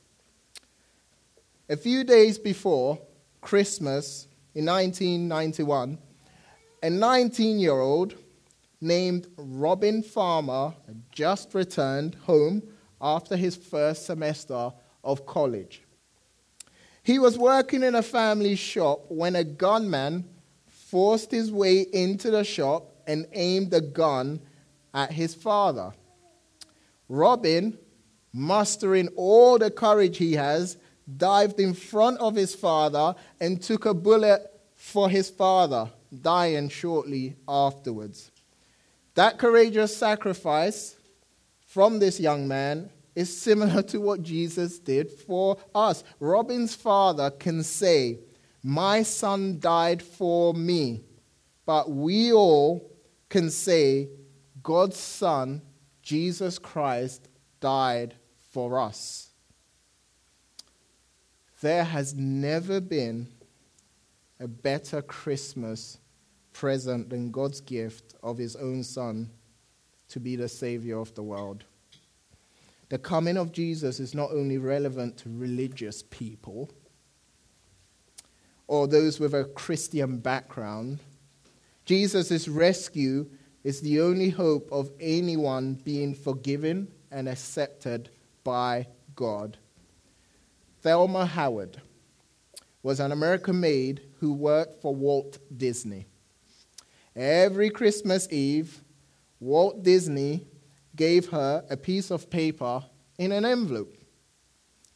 A 1.70 1.78
few 1.78 2.04
days 2.04 2.38
before 2.38 3.00
Christmas 3.39 4.28
in 4.54 4.65
1991, 4.65 5.98
a 6.84 6.89
19 6.89 7.60
year 7.60 7.80
old 7.80 8.15
named 8.82 9.28
Robin 9.38 10.02
Farmer 10.02 10.74
just 11.12 11.54
returned 11.54 12.15
home 12.15 12.63
after 13.00 13.38
his 13.38 13.56
first 13.56 14.06
semester 14.06 14.74
of 15.04 15.26
college. 15.26 15.84
He 17.04 17.20
was 17.20 17.38
working 17.38 17.84
in 17.84 17.96
a 17.96 18.04
family 18.04 18.56
shop 18.56 19.06
when 19.10 19.36
a 19.36 19.44
gunman 19.44 20.26
forced 20.67 21.32
his 21.32 21.52
way 21.52 21.82
into 21.94 22.32
the 22.32 22.44
shop 22.44 22.96
and 23.08 23.26
aimed 23.34 23.74
a 23.74 23.82
gun 23.82 24.41
at 24.94 25.12
his 25.12 25.34
father. 25.34 25.94
Robin, 27.08 27.78
mustering 28.34 29.08
all 29.15 29.58
the 29.58 29.72
courage 29.72 30.17
he 30.17 30.34
has, 30.34 30.78
dived 31.17 31.60
in 31.60 31.74
front 31.74 32.20
of 32.20 32.36
his 32.36 32.54
father 32.56 33.15
and 33.39 33.62
took 33.62 33.86
a 33.86 33.94
bullet 33.94 34.41
for 34.76 35.10
his 35.10 35.30
father, 35.30 35.89
dying 36.22 36.70
shortly 36.70 37.36
afterwards. 37.48 38.31
That 39.15 39.38
courageous 39.38 39.95
sacrifice 39.95 40.95
from 41.65 42.00
this 42.00 42.19
young 42.19 42.47
man 42.47 42.89
is 43.15 43.41
similar 43.41 43.82
to 43.84 44.00
what 44.00 44.21
Jesus 44.21 44.80
did 44.80 45.12
for 45.12 45.58
us. 45.76 46.04
Robin's 46.19 46.76
father 46.76 47.30
can 47.30 47.63
say, 47.63 48.19
My 48.63 49.04
son 49.04 49.60
died 49.60 50.02
for 50.02 50.54
me. 50.54 51.04
But 51.65 51.89
we 51.89 52.34
all 52.34 52.91
can 53.30 53.50
say, 53.50 54.10
God's 54.63 54.97
son, 54.97 55.62
Jesus 56.02 56.58
Christ, 56.60 57.28
died 57.60 58.15
for 58.52 58.80
us. 58.80 59.30
There 61.62 61.84
has 61.84 62.13
never 62.15 62.82
been 62.82 63.28
a 64.39 64.47
better 64.47 65.02
Christmas 65.02 66.00
present 66.54 67.10
than 67.10 67.32
God's 67.32 67.62
gift 67.62 68.16
of 68.24 68.38
his 68.38 68.56
own 68.56 68.84
son 68.84 69.30
to 70.10 70.20
be 70.20 70.36
the 70.36 70.50
Savior 70.50 71.00
of 71.00 71.14
the 71.16 71.24
world. 71.24 71.64
The 72.90 72.98
coming 72.98 73.38
of 73.38 73.54
Jesus 73.54 74.00
is 74.00 74.14
not 74.14 74.32
only 74.32 74.58
relevant 74.58 75.18
to 75.20 75.30
religious 75.30 76.04
people 76.04 76.70
or 78.68 78.88
those 78.88 79.20
with 79.20 79.34
a 79.34 79.46
Christian 79.46 80.18
background, 80.18 81.00
Jesus' 81.86 82.48
rescue 82.48 83.30
is 83.64 83.82
the 83.82 84.02
only 84.02 84.30
hope 84.30 84.70
of 84.72 84.92
anyone 85.00 85.76
being 85.86 86.14
forgiven 86.14 86.92
and 87.12 87.30
accepted 87.30 88.10
by 88.44 88.88
God. 89.16 89.58
Thelma 90.82 91.26
Howard 91.26 91.82
was 92.84 93.00
an 93.00 93.12
American 93.12 93.60
maid 93.60 94.02
who 94.20 94.34
worked 94.34 94.82
for 94.82 94.96
Walt 94.96 95.38
Disney. 95.56 96.08
Every 97.15 97.69
Christmas 97.69 98.28
Eve, 98.32 98.82
Walt 99.39 99.84
Disney 99.84 100.47
gave 100.95 101.28
her 101.30 101.65
a 101.69 101.76
piece 101.76 102.10
of 102.10 102.30
paper 102.30 102.84
in 103.17 103.32
an 103.32 103.43
envelope. 103.43 103.97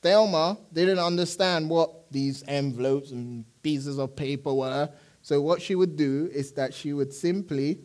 Thelma 0.01 0.58
didn't 0.71 0.99
understand 0.99 1.69
what 1.69 2.12
these 2.12 2.43
envelopes 2.47 3.12
and 3.12 3.43
pieces 3.63 3.97
of 3.97 4.15
paper 4.15 4.54
were, 4.54 4.89
so 5.21 5.41
what 5.41 5.62
she 5.62 5.75
would 5.75 5.97
do 5.97 6.30
is 6.32 6.51
that 6.54 6.73
she 6.73 6.93
would 6.93 7.12
simply 7.12 7.80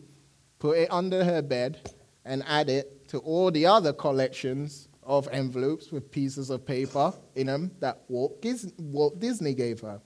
put 0.59 0.77
it 0.77 0.91
under 0.91 1.23
her 1.23 1.41
bed 1.41 1.91
and 2.23 2.43
add 2.47 2.69
it 2.69 3.09
to 3.09 3.17
all 3.19 3.51
the 3.51 3.65
other 3.65 3.91
collections 3.91 4.87
of 5.03 5.27
envelopes 5.31 5.91
with 5.91 6.11
pieces 6.11 6.51
of 6.51 6.65
paper 6.65 7.11
in 7.35 7.47
them 7.47 7.71
that 7.79 8.03
Walt 8.07 8.41
Disney 8.41 9.55
gave 9.55 9.81
her. 9.81 9.99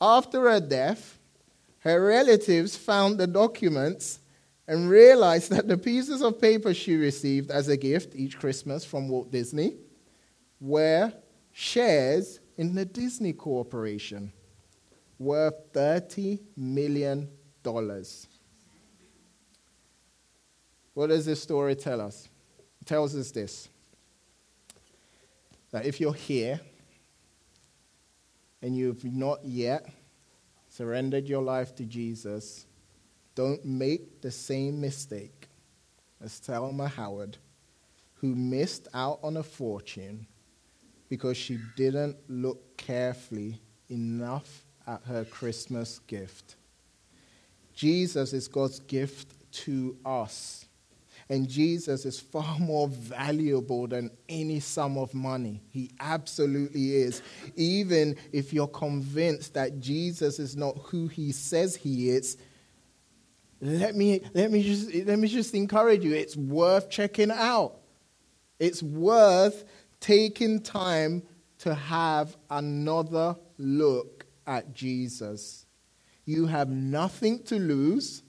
After 0.00 0.50
her 0.50 0.60
death, 0.60 1.15
her 1.86 2.04
relatives 2.04 2.76
found 2.76 3.16
the 3.16 3.28
documents 3.28 4.18
and 4.66 4.90
realized 4.90 5.50
that 5.52 5.68
the 5.68 5.78
pieces 5.78 6.20
of 6.20 6.40
paper 6.40 6.74
she 6.74 6.96
received 6.96 7.48
as 7.48 7.68
a 7.68 7.76
gift 7.76 8.16
each 8.16 8.36
Christmas 8.40 8.84
from 8.84 9.08
Walt 9.08 9.30
Disney 9.30 9.76
were 10.60 11.12
shares 11.52 12.40
in 12.56 12.74
the 12.74 12.84
Disney 12.84 13.32
Corporation 13.32 14.32
worth 15.16 15.72
$30 15.72 16.40
million. 16.56 17.28
What 20.94 21.06
does 21.06 21.24
this 21.24 21.40
story 21.40 21.76
tell 21.76 22.00
us? 22.00 22.28
It 22.80 22.88
tells 22.88 23.14
us 23.14 23.30
this 23.30 23.68
that 25.70 25.86
if 25.86 26.00
you're 26.00 26.14
here 26.14 26.60
and 28.60 28.76
you've 28.76 29.04
not 29.04 29.44
yet 29.44 29.88
surrendered 30.76 31.26
your 31.26 31.42
life 31.42 31.74
to 31.74 31.84
Jesus, 31.84 32.66
don't 33.34 33.64
make 33.64 34.20
the 34.20 34.30
same 34.30 34.78
mistake 34.78 35.48
as 36.22 36.38
Thelma 36.38 36.86
Howard, 36.86 37.38
who 38.16 38.34
missed 38.34 38.86
out 38.92 39.18
on 39.22 39.38
a 39.38 39.42
fortune 39.42 40.26
because 41.08 41.38
she 41.38 41.58
didn't 41.78 42.16
look 42.28 42.76
carefully 42.76 43.58
enough 43.88 44.66
at 44.86 45.02
her 45.04 45.24
Christmas 45.24 46.00
gift. 46.00 46.56
Jesus 47.74 48.34
is 48.34 48.46
God's 48.46 48.80
gift 48.80 49.32
to 49.52 49.96
us. 50.04 50.65
And 51.28 51.48
Jesus 51.48 52.04
is 52.04 52.20
far 52.20 52.56
more 52.60 52.88
valuable 52.88 53.86
than 53.86 54.10
any 54.28 54.60
sum 54.60 54.96
of 54.96 55.12
money. 55.14 55.62
He 55.70 55.90
absolutely 56.00 56.94
is. 56.96 57.22
Even 57.56 58.16
if 58.32 58.52
you're 58.52 58.68
convinced 58.68 59.54
that 59.54 59.80
Jesus 59.80 60.38
is 60.38 60.56
not 60.56 60.76
who 60.84 61.08
he 61.08 61.32
says 61.32 61.76
he 61.76 62.10
is, 62.10 62.36
let 63.60 63.94
me, 63.94 64.20
let 64.34 64.50
me, 64.50 64.62
just, 64.62 64.94
let 65.06 65.18
me 65.18 65.28
just 65.28 65.54
encourage 65.54 66.04
you. 66.04 66.12
It's 66.12 66.36
worth 66.36 66.90
checking 66.90 67.30
out. 67.30 67.78
It's 68.58 68.82
worth 68.82 69.64
taking 70.00 70.62
time 70.62 71.22
to 71.58 71.74
have 71.74 72.36
another 72.50 73.36
look 73.58 74.26
at 74.46 74.74
Jesus. 74.74 75.66
You 76.24 76.46
have 76.46 76.68
nothing 76.68 77.42
to 77.44 77.56
lose, 77.58 78.22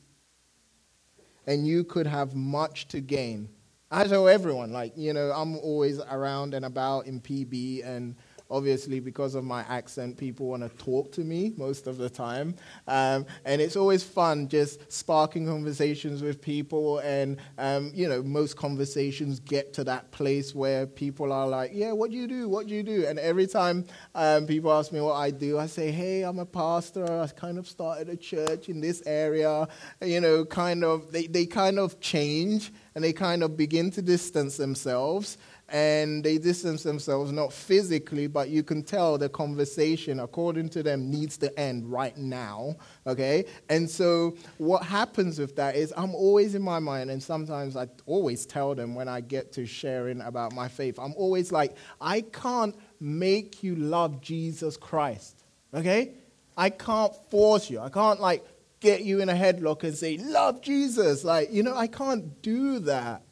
and 1.48 1.66
you 1.66 1.84
could 1.84 2.06
have 2.06 2.36
much 2.36 2.88
to 2.90 3.00
gain. 3.00 3.50
I 3.90 4.04
tell 4.04 4.28
everyone, 4.28 4.74
like, 4.74 4.92
you 4.98 5.14
know, 5.14 5.32
I'm 5.32 5.56
always 5.58 6.00
around 6.00 6.54
and 6.54 6.66
about 6.66 7.08
in 7.08 7.22
PB, 7.22 7.86
and 7.86 8.16
Obviously, 8.50 9.00
because 9.00 9.36
of 9.36 9.44
my 9.44 9.62
accent, 9.64 10.18
people 10.18 10.48
want 10.48 10.64
to 10.64 10.84
talk 10.84 11.12
to 11.14 11.22
me 11.22 11.54
most 11.58 11.86
of 11.86 11.98
the 11.98 12.10
time. 12.10 12.56
Um, 12.88 13.26
and 13.44 13.62
it's 13.62 13.76
always 13.76 14.04
fun 14.04 14.48
just 14.48 14.90
sparking 14.92 15.46
conversations 15.48 16.22
with 16.22 16.42
people. 16.42 17.00
And, 17.00 17.38
um, 17.58 17.92
you 17.94 18.08
know, 18.08 18.24
most 18.24 18.56
conversations 18.56 19.40
get 19.42 19.74
to 19.74 19.84
that 19.86 20.12
place 20.12 20.56
where 20.56 20.88
people 20.88 21.34
are 21.34 21.48
like, 21.48 21.72
yeah, 21.74 21.92
what 21.92 22.12
do 22.12 22.18
you 22.18 22.28
do? 22.28 22.48
What 22.48 22.68
do 22.68 22.74
you 22.74 22.84
do? 22.84 23.06
And 23.06 23.20
every 23.20 23.48
time 23.48 23.86
um, 24.16 24.48
people 24.48 24.72
ask 24.72 24.94
me 24.94 25.02
what 25.02 25.16
I 25.16 25.32
do, 25.32 25.60
I 25.60 25.68
say, 25.68 25.92
hey, 25.92 26.24
I'm 26.24 26.40
a 26.40 26.46
pastor. 26.46 27.06
I 27.06 27.28
kind 27.28 27.58
of 27.58 27.68
started 27.68 28.08
a 28.08 28.16
church 28.16 28.70
in 28.70 28.80
this 28.80 29.04
area. 29.06 29.68
You 30.02 30.22
know, 30.22 30.46
kind 30.46 30.84
of, 30.84 31.12
they, 31.12 31.28
they 31.28 31.46
kind 31.46 31.80
of 31.80 32.00
change 32.00 32.72
and 32.96 33.04
they 33.04 33.14
kind 33.14 33.44
of 33.44 33.58
begin 33.58 33.92
to 33.92 34.02
distance 34.02 34.58
themselves 34.58 35.38
and 35.70 36.24
they 36.24 36.38
distance 36.38 36.84
themselves 36.84 37.32
not 37.32 37.52
physically, 37.52 38.28
but 38.28 38.50
you 38.50 38.64
can 38.64 38.84
tell 38.84 39.18
the 39.18 39.28
conversation, 39.28 40.22
according 40.22 40.70
to 40.70 40.82
them, 40.82 41.12
needs 41.12 41.38
to 41.38 41.60
end 41.60 41.92
right 41.92 42.16
now. 42.18 42.76
Okay? 43.06 43.46
And 43.70 43.90
so 43.90 44.36
what 44.58 44.84
happens 44.84 45.40
with 45.40 45.58
that 45.58 45.76
is 45.76 45.94
I'm 45.98 46.16
always 46.16 46.56
in 46.56 46.62
my 46.62 46.80
mind, 46.80 47.12
and 47.12 47.22
sometimes 47.22 47.76
I 47.76 47.88
always 48.06 48.46
tell 48.46 48.76
them 48.76 48.96
when 48.96 49.10
I 49.10 49.20
get 49.20 49.52
to 49.54 49.66
sharing 49.66 50.22
about 50.22 50.54
my 50.54 50.70
faith, 50.70 50.98
I'm 51.00 51.14
always 51.18 51.52
like, 51.52 51.76
I 52.00 52.22
can't 52.22 52.76
make 53.02 53.62
you 53.62 53.76
love 53.76 54.22
Jesus 54.22 54.78
Christ. 54.78 55.44
Okay? 55.74 56.14
I 56.56 56.70
can't 56.70 57.14
force 57.30 57.70
you. 57.70 57.82
I 57.82 57.90
can't 57.90 58.22
like 58.22 58.44
get 58.80 59.04
you 59.04 59.20
in 59.20 59.28
a 59.28 59.34
headlock 59.34 59.84
and 59.84 59.96
say, 59.96 60.18
love 60.18 60.62
Jesus. 60.62 61.24
Like, 61.24 61.52
you 61.52 61.62
know, 61.62 61.76
I 61.76 61.88
can't 61.88 62.42
do 62.42 62.80
that. 62.80 63.24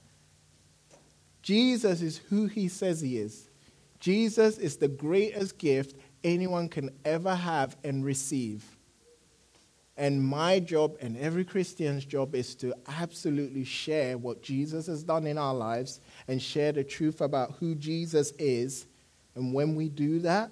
Jesus 1.45 2.01
is 2.01 2.17
who 2.17 2.47
he 2.47 2.67
says 2.67 3.01
he 3.01 3.19
is. 3.19 3.51
Jesus 3.99 4.57
is 4.57 4.77
the 4.77 4.87
greatest 4.87 5.59
gift 5.59 5.95
anyone 6.23 6.67
can 6.67 6.89
ever 7.05 7.35
have 7.35 7.77
and 7.83 8.03
receive. 8.03 8.65
And 9.95 10.25
my 10.25 10.59
job 10.59 10.97
and 11.01 11.15
every 11.15 11.45
Christian's 11.45 12.03
job 12.03 12.33
is 12.33 12.55
to 12.55 12.73
absolutely 12.87 13.63
share 13.63 14.17
what 14.17 14.41
Jesus 14.41 14.87
has 14.87 15.03
done 15.03 15.27
in 15.27 15.37
our 15.37 15.53
lives 15.53 15.99
and 16.27 16.41
share 16.41 16.71
the 16.71 16.83
truth 16.83 17.21
about 17.21 17.51
who 17.59 17.75
Jesus 17.75 18.31
is. 18.39 18.87
And 19.35 19.53
when 19.53 19.75
we 19.75 19.87
do 19.87 20.17
that, 20.21 20.49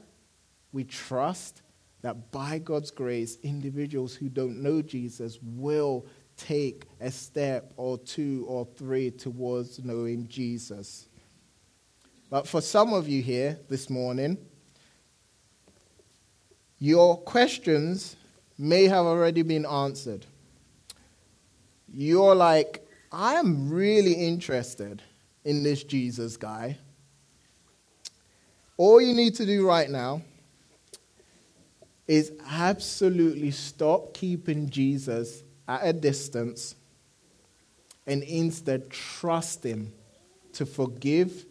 we 0.73 0.83
trust 0.83 1.63
that 2.03 2.31
by 2.31 2.59
God's 2.59 2.91
grace, 2.91 3.39
individuals 3.41 4.13
who 4.13 4.29
don't 4.29 4.61
know 4.61 4.83
Jesus 4.83 5.39
will 5.41 6.05
take 6.37 6.85
a 6.99 7.11
step 7.11 7.73
or 7.77 7.97
two 7.97 8.45
or 8.47 8.67
three 8.77 9.11
towards 9.11 9.83
knowing 9.83 10.27
Jesus. 10.27 11.07
But 12.29 12.47
for 12.47 12.61
some 12.61 12.93
of 12.93 13.07
you 13.07 13.21
here 13.21 13.59
this 13.69 13.89
morning, 13.89 14.37
your 16.79 17.17
questions 17.17 18.15
may 18.57 18.85
have 18.85 19.05
already 19.05 19.41
been 19.41 19.65
answered. 19.65 20.25
You're 21.93 22.35
like, 22.35 22.87
I 23.11 23.35
am 23.35 23.69
really 23.69 24.13
interested 24.13 25.01
in 25.45 25.63
this 25.63 25.83
Jesus 25.83 26.37
guy. 26.37 26.77
All 28.77 28.99
you 28.99 29.13
need 29.13 29.35
to 29.35 29.45
do 29.45 29.67
right 29.67 29.89
now 29.89 30.23
is 32.07 32.31
absolutely 32.49 33.51
stop 33.51 34.13
keeping 34.13 34.69
Jesus 34.69 35.43
at 35.67 35.81
a 35.83 35.93
distance 35.93 36.75
and 38.05 38.23
instead 38.23 38.89
trust 38.89 39.63
Him 39.63 39.93
to 40.53 40.65
forgive 40.65 41.45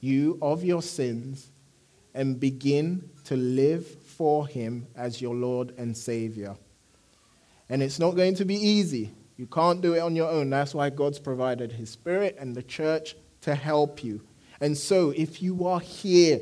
you 0.00 0.38
of 0.42 0.64
your 0.64 0.82
sins 0.82 1.50
and 2.14 2.38
begin 2.38 3.08
to 3.24 3.36
live 3.36 3.86
for 3.86 4.46
Him 4.46 4.86
as 4.94 5.20
your 5.20 5.34
Lord 5.34 5.74
and 5.78 5.96
Savior. 5.96 6.56
And 7.68 7.82
it's 7.82 7.98
not 7.98 8.14
going 8.14 8.34
to 8.36 8.44
be 8.44 8.54
easy. 8.54 9.12
You 9.36 9.46
can't 9.46 9.80
do 9.80 9.94
it 9.94 10.00
on 10.00 10.16
your 10.16 10.30
own. 10.30 10.50
That's 10.50 10.74
why 10.74 10.90
God's 10.90 11.18
provided 11.18 11.72
His 11.72 11.90
Spirit 11.90 12.36
and 12.38 12.54
the 12.54 12.62
church 12.62 13.16
to 13.42 13.54
help 13.54 14.02
you. 14.02 14.22
And 14.60 14.76
so, 14.76 15.10
if 15.10 15.42
you 15.42 15.66
are 15.66 15.80
here, 15.80 16.40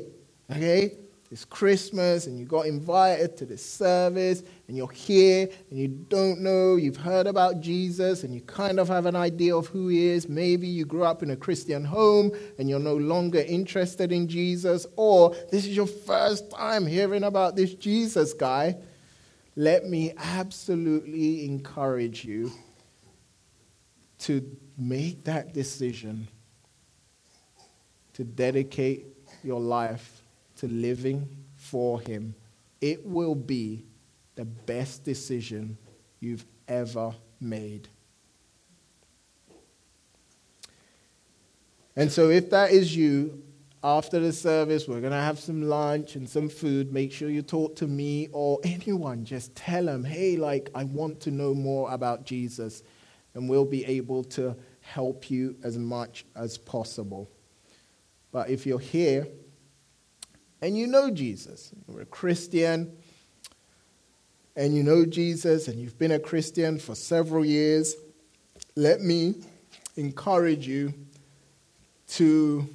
okay, 0.49 0.97
it's 1.31 1.43
Christmas 1.43 2.27
and 2.27 2.37
you 2.37 2.45
got 2.45 2.67
invited 2.67 3.35
to 3.37 3.45
this 3.45 3.65
service 3.65 4.43
and 4.67 4.77
you're 4.77 4.91
here 4.91 5.49
and 5.69 5.79
you 5.79 5.87
don't 5.87 6.39
know, 6.41 6.75
you've 6.75 6.97
heard 6.97 7.25
about 7.25 7.61
Jesus 7.61 8.23
and 8.23 8.33
you 8.33 8.41
kind 8.41 8.79
of 8.79 8.87
have 8.87 9.07
an 9.07 9.15
idea 9.15 9.55
of 9.55 9.67
who 9.67 9.87
he 9.87 10.05
is. 10.07 10.29
Maybe 10.29 10.67
you 10.67 10.85
grew 10.85 11.03
up 11.03 11.23
in 11.23 11.31
a 11.31 11.35
Christian 11.35 11.83
home 11.83 12.31
and 12.59 12.69
you're 12.69 12.79
no 12.79 12.95
longer 12.95 13.39
interested 13.39 14.11
in 14.11 14.27
Jesus, 14.27 14.85
or 14.95 15.35
this 15.51 15.65
is 15.65 15.75
your 15.75 15.87
first 15.87 16.51
time 16.51 16.85
hearing 16.85 17.23
about 17.23 17.55
this 17.55 17.73
Jesus 17.73 18.33
guy. 18.33 18.77
Let 19.55 19.85
me 19.85 20.13
absolutely 20.17 21.45
encourage 21.45 22.23
you 22.23 22.51
to 24.19 24.57
make 24.77 25.23
that 25.23 25.53
decision 25.53 26.27
to 28.13 28.23
dedicate 28.23 29.07
your 29.43 29.59
life 29.59 30.21
to 30.57 30.67
living 30.67 31.27
for 31.55 31.99
Him, 32.01 32.35
it 32.81 33.05
will 33.05 33.35
be 33.35 33.85
the 34.35 34.45
best 34.45 35.03
decision 35.03 35.77
you've 36.19 36.45
ever 36.67 37.13
made. 37.39 37.87
And 41.95 42.11
so, 42.11 42.29
if 42.29 42.49
that 42.49 42.71
is 42.71 42.95
you, 42.95 43.41
after 43.85 44.19
the 44.19 44.33
service, 44.33 44.87
we're 44.87 44.99
going 44.99 45.13
to 45.13 45.19
have 45.19 45.39
some 45.39 45.61
lunch 45.61 46.15
and 46.15 46.27
some 46.27 46.49
food. 46.49 46.91
Make 46.91 47.13
sure 47.13 47.29
you 47.29 47.41
talk 47.41 47.75
to 47.77 47.87
me 47.87 48.27
or 48.31 48.59
anyone. 48.63 49.23
Just 49.23 49.55
tell 49.55 49.85
them, 49.85 50.03
hey, 50.03 50.35
like, 50.35 50.69
I 50.73 50.83
want 50.85 51.21
to 51.21 51.31
know 51.31 51.53
more 51.53 51.91
about 51.91 52.25
Jesus. 52.25 52.83
And 53.35 53.47
we'll 53.47 53.65
be 53.65 53.85
able 53.85 54.23
to 54.23 54.55
help 54.81 55.29
you 55.29 55.55
as 55.63 55.77
much 55.77 56.25
as 56.35 56.57
possible. 56.57 57.29
But 58.31 58.49
if 58.49 58.65
you're 58.65 58.79
here 58.79 59.27
and 60.61 60.77
you 60.77 60.87
know 60.87 61.09
Jesus. 61.09 61.71
You're 61.87 62.01
a 62.01 62.05
Christian 62.05 62.95
and 64.55 64.75
you 64.75 64.83
know 64.83 65.05
Jesus 65.05 65.67
and 65.67 65.79
you've 65.79 65.97
been 65.97 66.11
a 66.11 66.19
Christian 66.19 66.79
for 66.79 66.95
several 66.95 67.45
years. 67.45 67.95
Let 68.75 69.01
me 69.01 69.35
encourage 69.95 70.67
you 70.67 70.93
to 72.09 72.67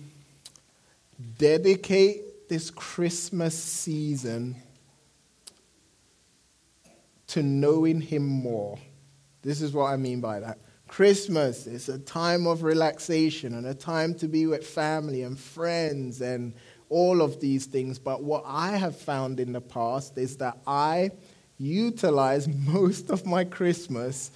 dedicate 1.38 2.49
this 2.49 2.71
Christmas 2.71 3.57
season 3.57 4.57
to 7.29 7.43
knowing 7.43 8.01
Him 8.01 8.27
more. 8.27 8.79
This 9.43 9.62
is 9.62 9.73
what 9.73 9.87
I 9.87 9.97
mean 9.97 10.21
by 10.21 10.40
that. 10.40 10.59
Christmas 10.88 11.69
is 11.69 11.88
a 11.88 12.01
time 12.01 12.49
of 12.49 12.64
relaxation 12.64 13.55
and 13.55 13.64
a 13.64 13.75
time 13.75 14.14
to 14.16 14.27
be 14.27 14.47
with 14.47 14.66
family 14.66 15.23
and 15.23 15.38
friends 15.38 16.21
and 16.21 16.53
all 16.90 17.22
of 17.22 17.40
these 17.40 17.64
things. 17.64 17.98
But 17.98 18.22
what 18.22 18.44
I 18.46 18.76
have 18.76 18.96
found 18.96 19.40
in 19.40 19.53
the 19.53 19.61
past 19.62 20.18
is 20.18 20.37
that 20.37 20.59
I 20.66 21.12
utilize 21.57 22.46
most 22.66 23.09
of 23.09 23.24
my 23.24 23.44
Christmas 23.44 24.31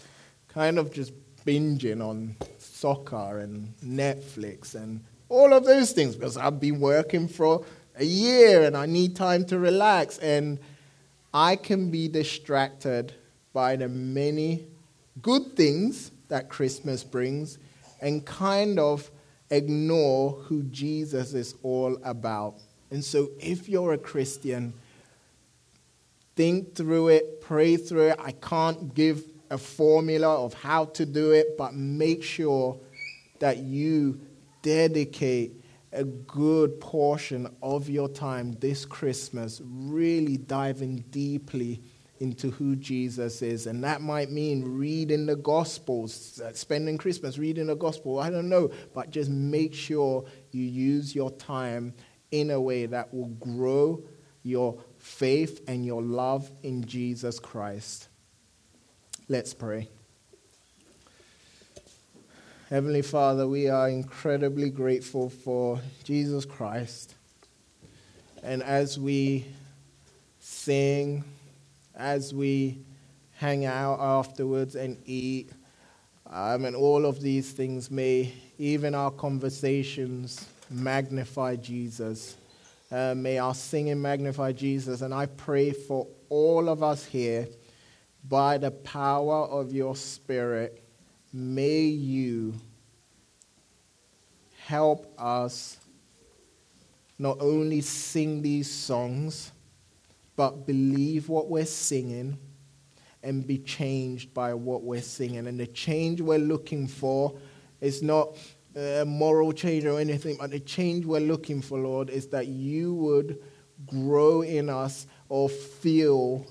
kind 0.49 0.79
of 0.79 0.93
just 0.93 1.13
binging 1.45 2.03
on 2.03 2.37
soccer 2.59 3.41
and 3.41 3.75
Netflix 3.85 4.75
and 4.75 5.05
all 5.29 5.53
of 5.53 5.65
those 5.65 5.93
things 5.93 6.15
because 6.15 6.37
I've 6.37 6.61
been 6.61 6.81
working 6.81 7.29
for 7.29 7.65
a 7.97 8.05
year 8.05 8.63
and 8.63 8.77
I 8.77 8.87
need 8.87 9.17
time 9.17 9.45
to 9.47 9.59
relax. 9.59 10.19
And 10.19 10.59
I 11.33 11.57
can 11.57 11.91
be 11.91 12.09
distracted 12.09 13.13
by 13.53 13.77
the 13.77 13.89
many 13.89 14.67
good 15.21 15.57
things 15.57 16.13
that 16.29 16.49
Christmas 16.49 17.03
brings 17.03 17.59
and 18.01 18.25
kind 18.25 18.79
of 18.79 19.11
ignore 19.51 20.33
who 20.33 20.63
Jesus 20.65 21.35
is 21.35 21.55
all 21.63 21.99
about. 22.05 22.57
And 22.91 23.05
so, 23.05 23.31
if 23.41 23.69
you're 23.69 23.93
a 23.93 23.99
Christian, 23.99 24.73
think 26.37 26.75
through 26.75 27.09
it, 27.09 27.41
pray 27.41 27.77
through 27.77 28.09
it. 28.09 28.21
I 28.21 28.33
can't 28.33 28.95
give 28.95 29.25
a 29.51 29.59
formula 29.59 30.45
of 30.45 30.55
how 30.55 30.87
to 30.87 31.07
do 31.07 31.33
it, 31.33 31.57
but 31.57 31.75
make 31.75 32.23
sure 32.23 32.79
that 33.39 33.59
you 33.59 34.21
dedicate 34.63 35.53
a 35.93 36.05
good 36.05 36.81
portion 36.81 37.49
of 37.63 37.89
your 37.89 38.09
time 38.09 38.53
this 38.55 38.85
Christmas 38.85 39.63
really 39.65 40.37
diving 40.37 41.05
deeply 41.11 41.81
into 42.21 42.51
who 42.51 42.77
Jesus 42.77 43.43
is. 43.43 43.67
And 43.67 43.83
that 43.85 44.01
might 44.01 44.31
mean 44.31 44.65
reading 44.65 45.27
the 45.27 45.37
Gospels, 45.37 46.41
uh, 46.41 46.53
spending 46.53 46.97
Christmas 46.97 47.39
reading 47.39 47.67
the 47.67 47.75
Gospel. 47.75 48.19
I 48.19 48.31
don't 48.31 48.49
know. 48.49 48.71
But 48.95 49.11
just 49.11 49.31
make 49.31 49.75
sure 49.75 50.25
you 50.53 50.63
use 50.63 51.15
your 51.15 51.31
time 51.33 51.95
in 52.31 52.51
a 52.51 52.61
way 52.61 52.87
that 52.87 53.13
will 53.13 53.29
grow 53.29 54.03
your 54.43 54.79
faith 54.99 55.63
and 55.67 55.85
your 55.85 56.03
love 56.03 56.51
in 56.63 56.85
Jesus 56.85 57.39
Christ. 57.39 58.09
Let's 59.29 59.55
pray. 59.55 59.89
Heavenly 62.71 63.03
Father, 63.03 63.47
we 63.47 63.69
are 63.69 63.89
incredibly 63.89 64.71
grateful 64.71 65.31
for 65.31 65.81
Jesus 66.03 66.45
Christ. 66.45 67.15
And 68.43 68.63
as 68.63 68.99
we 68.99 69.47
sing, 70.41 71.25
as 71.97 72.35
we 72.35 72.79
hang 73.37 73.65
out 73.65 73.99
afterwards 74.01 74.77
and 74.77 74.97
eat. 75.07 75.51
Um, 76.31 76.65
and 76.65 76.75
all 76.75 77.05
of 77.05 77.21
these 77.21 77.53
things 77.53 77.91
may, 77.91 78.33
even 78.59 78.95
our 78.95 79.11
conversations, 79.11 80.47
magnify 80.71 81.57
Jesus. 81.57 82.37
Uh, 82.91 83.15
may 83.15 83.39
our 83.39 83.55
singing 83.55 84.01
magnify 84.01 84.53
Jesus. 84.53 85.03
And 85.03 85.13
I 85.13 85.27
pray 85.27 85.73
for 85.73 86.07
all 86.29 86.69
of 86.69 86.83
us 86.83 87.05
here, 87.05 87.49
by 88.29 88.57
the 88.57 88.71
power 88.71 89.45
of 89.45 89.73
your 89.73 89.95
Spirit, 89.95 90.83
may 91.33 91.81
you 91.81 92.55
help 94.65 95.13
us 95.19 95.77
not 97.19 97.37
only 97.41 97.81
sing 97.83 98.41
these 98.41 98.71
songs 98.71 99.53
but 100.37 100.67
believe 100.67 101.29
what 101.29 101.49
we're 101.49 101.65
singing 101.65 102.39
and 103.23 103.47
be 103.47 103.59
changed 103.59 104.35
by 104.35 104.53
what 104.55 104.83
we're 104.83 105.01
singing. 105.01 105.47
And 105.47 105.59
the 105.59 105.67
change 105.67 106.21
we're 106.21 106.39
looking 106.39 106.87
for 106.87 107.35
is 107.81 108.03
not 108.03 108.37
a 108.77 109.05
moral 109.05 109.53
change 109.53 109.85
or 109.85 109.99
anything, 109.99 110.37
but 110.39 110.51
the 110.51 110.61
change 110.61 111.07
we're 111.07 111.21
looking 111.21 111.63
for, 111.63 111.79
Lord, 111.79 112.11
is 112.11 112.27
that 112.29 112.49
you 112.49 112.95
would 112.95 113.39
grow 113.87 114.43
in 114.43 114.69
us 114.69 115.07
or 115.29 115.49
feel 115.49 116.47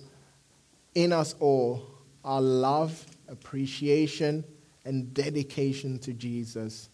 in 0.95 1.11
us 1.11 1.35
all 1.39 1.89
our 2.23 2.41
love, 2.41 3.05
appreciation, 3.27 4.43
and 4.85 5.13
dedication 5.13 5.99
to 5.99 6.13
Jesus. 6.13 6.89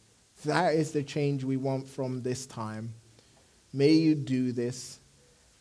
That 0.45 0.73
is 0.73 0.91
the 0.91 1.04
change 1.04 1.43
we 1.43 1.58
want 1.58 1.88
from 1.88 2.21
this 2.21 2.45
time. 2.45 2.93
May 3.71 3.91
you 3.91 4.15
do 4.15 4.52
this, 4.52 4.99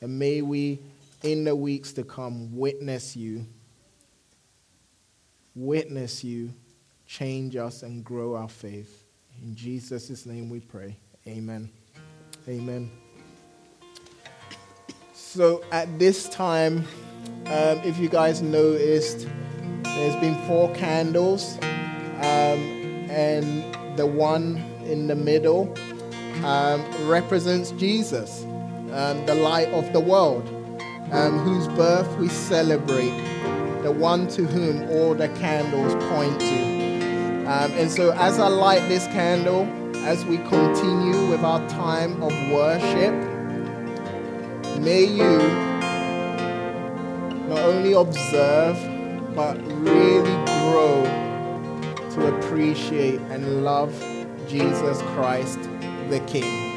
and 0.00 0.18
may 0.18 0.40
we 0.40 0.80
in 1.22 1.44
the 1.44 1.54
weeks 1.54 1.92
to 1.92 2.04
come 2.04 2.56
witness 2.56 3.16
you 3.16 3.46
witness 5.58 6.22
you, 6.22 6.54
change 7.06 7.56
us, 7.56 7.82
and 7.82 8.04
grow 8.04 8.36
our 8.36 8.48
faith. 8.48 9.04
In 9.42 9.54
Jesus' 9.54 10.24
name 10.24 10.48
we 10.48 10.60
pray. 10.60 10.96
Amen. 11.26 11.68
Amen. 12.48 12.90
So 15.12 15.64
at 15.72 15.98
this 15.98 16.28
time, 16.28 16.86
um, 17.46 17.80
if 17.84 17.98
you 17.98 18.08
guys 18.08 18.40
noticed, 18.40 19.26
there's 19.82 20.16
been 20.16 20.36
four 20.46 20.72
candles, 20.74 21.58
um, 21.62 22.60
and 23.10 23.98
the 23.98 24.06
one 24.06 24.58
in 24.84 25.08
the 25.08 25.16
middle 25.16 25.76
um, 26.44 26.84
represents 27.08 27.72
Jesus, 27.72 28.44
um, 28.92 29.26
the 29.26 29.34
light 29.34 29.68
of 29.68 29.92
the 29.92 30.00
world, 30.00 30.46
um, 31.12 31.38
whose 31.38 31.68
birth 31.68 32.16
we 32.18 32.28
celebrate, 32.28 33.16
the 33.82 33.90
one 33.90 34.28
to 34.28 34.44
whom 34.44 34.88
all 34.90 35.14
the 35.14 35.28
candles 35.30 35.94
point 36.10 36.40
to. 36.40 36.78
Um, 37.48 37.72
and 37.72 37.90
so, 37.90 38.12
as 38.12 38.38
I 38.38 38.48
light 38.48 38.86
this 38.88 39.06
candle, 39.06 39.66
as 40.04 40.24
we 40.26 40.36
continue 40.38 41.30
with 41.30 41.42
our 41.42 41.66
time 41.68 42.22
of 42.22 42.32
worship, 42.50 43.14
may 44.80 45.04
you 45.04 45.38
not 47.48 47.58
only 47.60 47.94
observe, 47.94 48.76
but 49.34 49.56
really 49.80 50.44
grow 50.44 51.04
to 52.10 52.36
appreciate 52.36 53.20
and 53.30 53.64
love 53.64 53.92
Jesus 54.46 55.00
Christ 55.02 55.58
the 56.10 56.20
King. 56.26 56.67